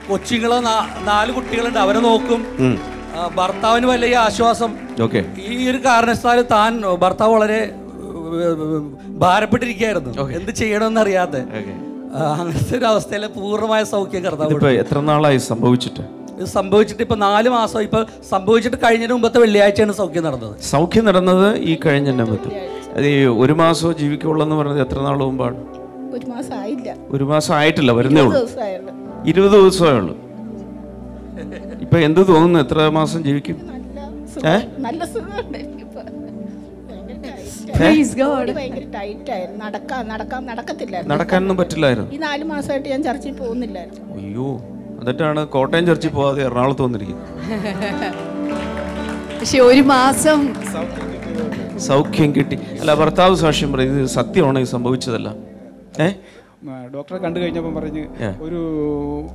കൊച്ചുങ്ങൾ 0.08 0.52
നാല് 1.10 1.30
കുട്ടികളുണ്ട് 1.32 1.78
അവരെ 1.78 2.00
നോക്കും. 2.00 2.40
ഭർത്താവിന് 3.34 3.86
വല്ല 3.86 4.04
ഈ 4.06 4.14
ആശ്വാസം 4.26 4.70
ഈ 5.48 5.70
ഒരു 5.70 5.78
കാരണത്താൽ 5.86 6.40
താൻ 6.52 6.72
ഭർത്താവ് 7.04 7.32
വളരെ 7.34 7.60
ഭാരപ്പെട്ടിരിക്കുകയായിരുന്നു. 9.22 10.12
എന്ത് 10.38 10.52
ചെയ്യണമെന്ന് 10.60 11.00
അറിയാതെ. 11.00 11.42
അങ്ങനത്തെ 12.38 12.74
ഒരു 12.78 12.86
അവസ്ഥയിലെ 12.92 13.28
പൂർണമായ 13.36 13.82
സൗഖ്യം 13.94 14.22
കർത്താവ് 14.24 14.72
എത്ര 14.84 15.00
നാളായി 15.10 15.38
സംഭവിച്ചിട്ട്? 15.50 16.19
ഇത് 16.40 16.48
സംഭവിച്ചിട്ട് 16.48 17.02
ഇപ്പൊ 17.02 17.16
നാല് 17.16 17.48
മാസം 17.48 17.80
ഇപ്പൊ 17.82 18.04
സംഭവിച്ചിട്ട് 18.30 18.76
കഴിഞ്ഞതിന് 18.76 19.12
മുമ്പത്തെ 19.12 19.38
വെള്ളിയാഴ്ചയാണ് 19.40 19.92
സൗഖ്യം 19.92 20.24
നടന്നത്. 20.24 20.54
സൗഖ്യം 20.62 21.04
നടന്നത് 21.04 21.56
ഈ 21.70 21.78
കഴിഞ്ഞ 21.86 22.10
നമ്പത്ത് 22.10 22.50
അത് 22.96 23.06
ഈ 23.06 23.24
ഒരു 23.24 23.52
മാസം 23.52 23.92
ജീവിക്കുള്ളെന്ന് 23.96 24.56
പറഞ്ഞത് 24.56 24.80
എത്ര 24.80 24.98
നാൾ 25.00 25.18
മുമ്പാണ്? 25.18 25.58
ഒരു 26.16 26.26
മാസം 26.26 26.54
ആയില്ല. 26.60 26.96
ഒരു 27.10 27.24
മാസം 27.24 27.54
ആയിട്ടില്ല 27.54 27.92
വരുന്നേ 27.92 28.22
ഉള്ളൂ. 28.22 28.40
ഇരുപത് 29.26 29.52
ദിവസമേ 29.52 29.90
ഉള്ളൂ. 29.90 30.14
ഇപ്പൊ 31.84 31.98
എന്ത് 31.98 32.20
തോന്നുന്നു 32.28 32.60
എത്ര 32.60 32.88
മാസം 32.88 33.24
ജീവിക്കും? 33.24 33.58
നല്ല 34.86 35.04
നടക്കാൻ 39.62 40.08
നടക്കാൻ 40.08 40.46
നടക്കത്തില്ലായിരുന്നു. 40.46 41.14
നടക്കാനൊന്നും 41.14 41.56
പറ്റില്ലായിരുന്നു. 41.56 42.10
ഈ 42.14 42.16
നാല് 42.16 42.44
മാസമായിട്ട് 42.44 42.88
ഞാൻ 42.88 43.02
ചർച്ചിൽ 43.02 43.32
പോകുന്നില്ലായിരുന്നു. 43.32 44.14
അയ്യോ. 44.18 44.50
എന്നിട്ടാണ് 45.00 45.48
കോട്ടയം 45.48 45.86
ചർച്ചിൽ 45.86 46.10
പോവാതെ 46.10 46.46
എറണാകുളത്ത് 46.46 46.82
വന്നിരിക്കുന്നത്. 46.82 47.36
പക്ഷെ 49.40 49.60
ഒരു 49.66 49.80
മാസം 49.90 50.54
സൗഖ്യം 51.84 52.34
കിട്ടി. 52.34 52.56
അല്ല 52.80 52.94
ഭർത്താവ് 52.94 53.34
സാക്ഷ്യം 53.42 53.72
പറയും 53.72 53.94
ഇത് 53.94 54.06
സത്യമാണോ 54.16 54.60
ഇത് 54.60 54.68
സംഭവിച്ചതല്ല? 54.72 55.34
ഏ? 56.00 56.12
ഡോക്ടറെ 56.94 57.18
കണ്ടു 57.18 57.40
കഴിഞ്ഞപ്പോൾ 57.40 57.76
പറഞ്ഞ് 57.76 58.06
ഒരു 58.40 58.60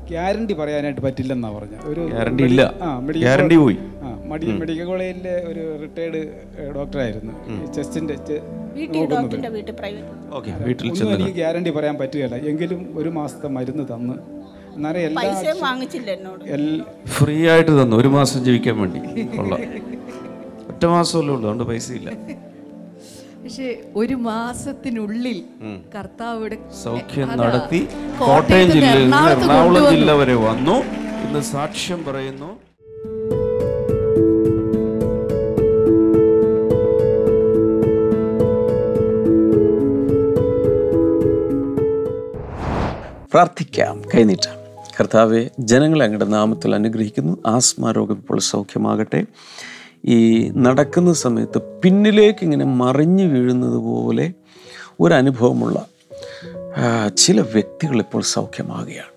ഗ്യാരണ്ടി 0.09 0.55
പറയാനായിട്ട് 0.59 1.01
പറ്റില്ലെന്നാ 1.01 1.55
പറഞ്ഞ 1.55 1.91
ഒരു 1.91 2.11
ഗ്യാരണ്ടി 2.11 2.43
ഇല്ല. 2.43 2.73
ഗ്യാരണ്ടി 3.17 3.55
പോയി. 3.55 3.77
ആ 4.03 4.31
മെഡി 4.31 4.59
മെഡിക്കൽ 4.59 4.85
കോളേജിലെ 4.85 5.43
ഒരു 5.49 5.83
റിട്ടയർഡ് 5.83 6.27
ഡോക്ടറായിരുന്നു. 6.75 7.33
ചെസ്റ്റിന്റെ 7.75 8.15
വീട്ടിൽ 8.75 8.97
ഓക്കെ 10.31 10.51
ഗ്യാരണ്ടി 11.35 11.71
പറയാൻ 11.71 11.97
പറ്റുകയില്ല. 11.97 12.51
എങ്കിലും 12.51 12.97
ഒരു 12.97 13.09
മാസത്തെ 13.09 13.49
മരുന്ന് 13.57 13.93
തന്ന് 13.93 14.44
പൈസയും 15.17 15.59
വാങ്ങിച്ചില്ല 15.61 16.11
എന്നോട്. 16.11 16.43
ഫ്രീ 17.07 17.47
ആയിട്ട് 17.47 17.71
തന്നു. 17.81 17.97
ഒരു 17.97 18.07
മാസം 18.07 18.43
ജീവിക്കാൻ 18.43 18.77
വേണ്ടി. 18.79 18.99
ഉള്ള 19.39 19.55
ഒറ്റ 20.67 20.85
മാസമല്ലേ 20.85 21.33
ഉള്ളൂ. 21.33 21.39
അതുകൊണ്ട് 21.39 21.63
പൈസ 21.63 21.91
ഇല്ല. 21.91 22.09
പക്ഷേ 23.43 23.77
ഒരു 23.95 24.13
മാസത്തിനുള്ളിൽ 24.13 25.43
കർത്താവ് 25.95 26.39
ഇവിടെ 26.39 26.57
സൗഖ്യം 26.83 27.37
നടത്തി. 27.37 27.87
കോട്ടയം 28.19 28.71
ജില്ലയിൽ 28.71 29.03
നിന്ന് 29.03 29.31
എറണാകുളം 29.31 29.89
ജില്ല 29.95 30.11
വരെ 30.11 30.35
വന്നു. 30.35 30.77
ഇന്ന് 31.25 31.41
സാക്ഷ്യം 31.41 32.05
പറയുന്നു. 32.05 32.51
പ്രാർത്ഥിക്കാം. 43.33 44.01
കൈനീട്ടാം. 44.15 44.64
കർത്താവെ 44.99 45.49
ജനങ്ങളെ 45.59 46.05
അങ്ങയുടെ 46.05 46.25
നാമത്തിൽ 46.25 46.75
അനുഗ്രഹിക്കുന്നു. 46.75 47.37
ആസ്മ 47.45 47.91
രോഗം 47.91 48.15
ഇപ്പോൾ 48.15 48.39
സൗഖ്യമാകട്ടെ. 48.39 49.25
ഈ 50.05 50.49
നടക്കുന്ന 50.49 51.13
സമയത്ത് 51.13 51.81
പിന്നിലേക്ക് 51.83 52.39
ഇങ്ങനെ 52.41 52.65
മറിഞ്ഞു 52.65 53.23
വീഴുന്നത് 53.23 53.75
പോലെ 53.75 54.33
ഒരനുഭവമുള്ള 54.99 55.85
ചില 57.17 57.41
വ്യക്തികൾ 57.41 57.99
ഇപ്പോൾ 57.99 58.21
സൗഖ്യമാകുകയാണ്. 58.21 59.15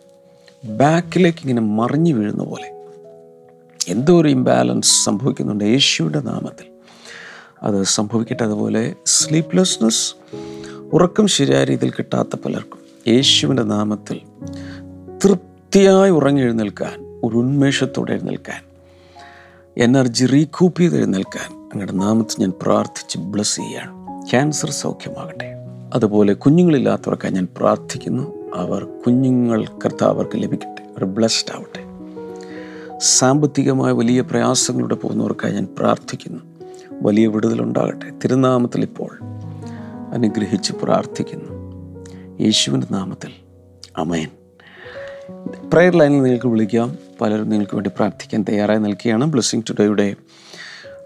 ബാക്കിലേക്ക് 0.78 1.38
ഇങ്ങനെ 1.38 1.60
മറിഞ്ഞു 1.60 2.14
വീഴുന്ന 2.14 2.44
പോലെ. 2.44 2.68
എന്തോ 3.88 4.20
ഒരു 4.20 4.28
ഇംബാലൻസ് 4.28 5.04
സംഭവിക്കുന്നുണ്ട് 5.04 5.64
യേശുവിന്റെ 5.64 6.20
നാമത്തിൽ. 6.20 6.66
അത് 7.62 7.82
സംഭവിക്കട്ടെ 7.82 8.42
അതുപോലെ 8.42 8.94
സ്ലീപ്ലെസ്നെസ് 9.06 10.14
ഉറക്കം 10.92 11.26
ശരിയായ 11.26 11.64
രീതിയിൽ 11.64 11.90
കിട്ടാത്ത 11.90 12.36
പലർക്കും. 12.44 12.78
യേശുവിന്റെ 13.08 13.62
നാമത്തിൽ 13.62 14.20
തൃപ്തിയായി 15.74 16.10
ഉറങ്ങെഴുന്നേൽക്കാൻ 16.10 17.20
ഒരു 17.24 17.36
ഉന്മേഷത്തോടെ 17.36 18.12
എഴുന്നേൽക്കാൻ 18.12 18.62
എനർജി 19.76 20.26
റീകൂപ്പ് 20.26 20.80
ചെയ്ത് 20.80 20.96
എഴുന്നേൽക്കാൻ 20.96 21.56
അങ്ങയുടെ 21.56 21.92
നാമത്തിൽ 21.92 22.40
ഞാൻ 22.40 22.52
പ്രാർത്ഥിച്ച് 22.62 23.18
ബ്ലസ് 23.18 23.56
ചെയ്യുകയാണ്. 23.56 23.90
ക്യാൻസർ 24.30 24.70
സൗഖ്യമാകട്ടെ. 24.70 25.52
അതുപോലെ 25.94 26.32
കുഞ്ഞുങ്ങളില്ലാത്തവർക്കായി 26.32 27.32
ഞാൻ 27.32 27.48
പ്രാർത്ഥിക്കുന്നു. 27.56 28.52
അവർ 28.54 28.84
കുഞ്ഞുങ്ങൾ 28.84 29.64
കർത്താവർക്ക് 29.64 30.32
ലഭിക്കട്ടെ. 30.36 30.82
അവർ 30.82 31.04
ബ്ലസ്ഡ് 31.04 31.56
ആവട്ടെ. 31.56 31.84
സാമ്പത്തികമായ 32.98 33.92
വലിയ 33.92 34.20
പ്രയാസങ്ങളുടെ 34.20 34.94
പോകുന്നവർക്കായി 34.94 35.52
ഞാൻ 35.52 35.68
പ്രാർത്ഥിക്കുന്നു. 35.78 36.40
വലിയ 37.02 37.26
വിടുതലുണ്ടാകട്ടെ. 37.26 38.10
തിരുനാമത്തിൽ 38.10 38.82
ഇപ്പോൾ 38.82 39.18
അനുഗ്രഹിച്ച് 40.12 40.72
പ്രാർത്ഥിക്കുന്നു. 40.72 41.52
യേശുവിന്റെ 42.40 42.86
നാമത്തിൽ. 42.90 43.30
അമയൻ 43.96 44.28
പ്രയർ 45.72 45.96
ലൈനിൽ 45.96 46.22
നിങ്ങൾക്ക് 46.22 46.46
വിളിക്കാം. 46.46 46.98
പലരും 47.20 47.48
നിങ്ങൾക്ക് 47.48 47.74
വേണ്ടി 47.74 47.90
പ്രാർത്ഥിക്കാൻ 47.96 48.44
തയ്യാറായി 48.48 48.78
നിൽക്കുകയാണ്. 48.78 49.24
ബ്ലെസ്സിങ് 49.24 49.62
ടുഡേയുടെ 49.70 50.14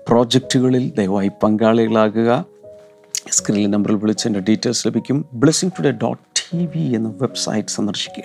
പ്രോജക്റ്റുകളിൽ 0.09 0.93
ദയവായി 0.99 1.31
പങ്കാളികളാകുക. 1.43 2.45
സ്ക്രീനിൽ 3.31 3.71
നമ്പറിൽ 3.71 3.95
വിളിച്ച് 3.95 4.29
എന്റെ 4.29 4.41
ഡീറ്റെയിൽസ് 4.41 4.89
ലഭിക്കും. 4.89 5.27
Blessing 5.33 5.71
today 5.79 5.91
dot 5.91 6.23
T 6.41 6.67
V 6.67 6.95
എന്ന 6.95 7.15
വെബ്സൈറ്റ് 7.23 7.69
സന്ദർശിക്കുക. 7.69 8.25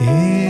ഏതു 0.00 0.47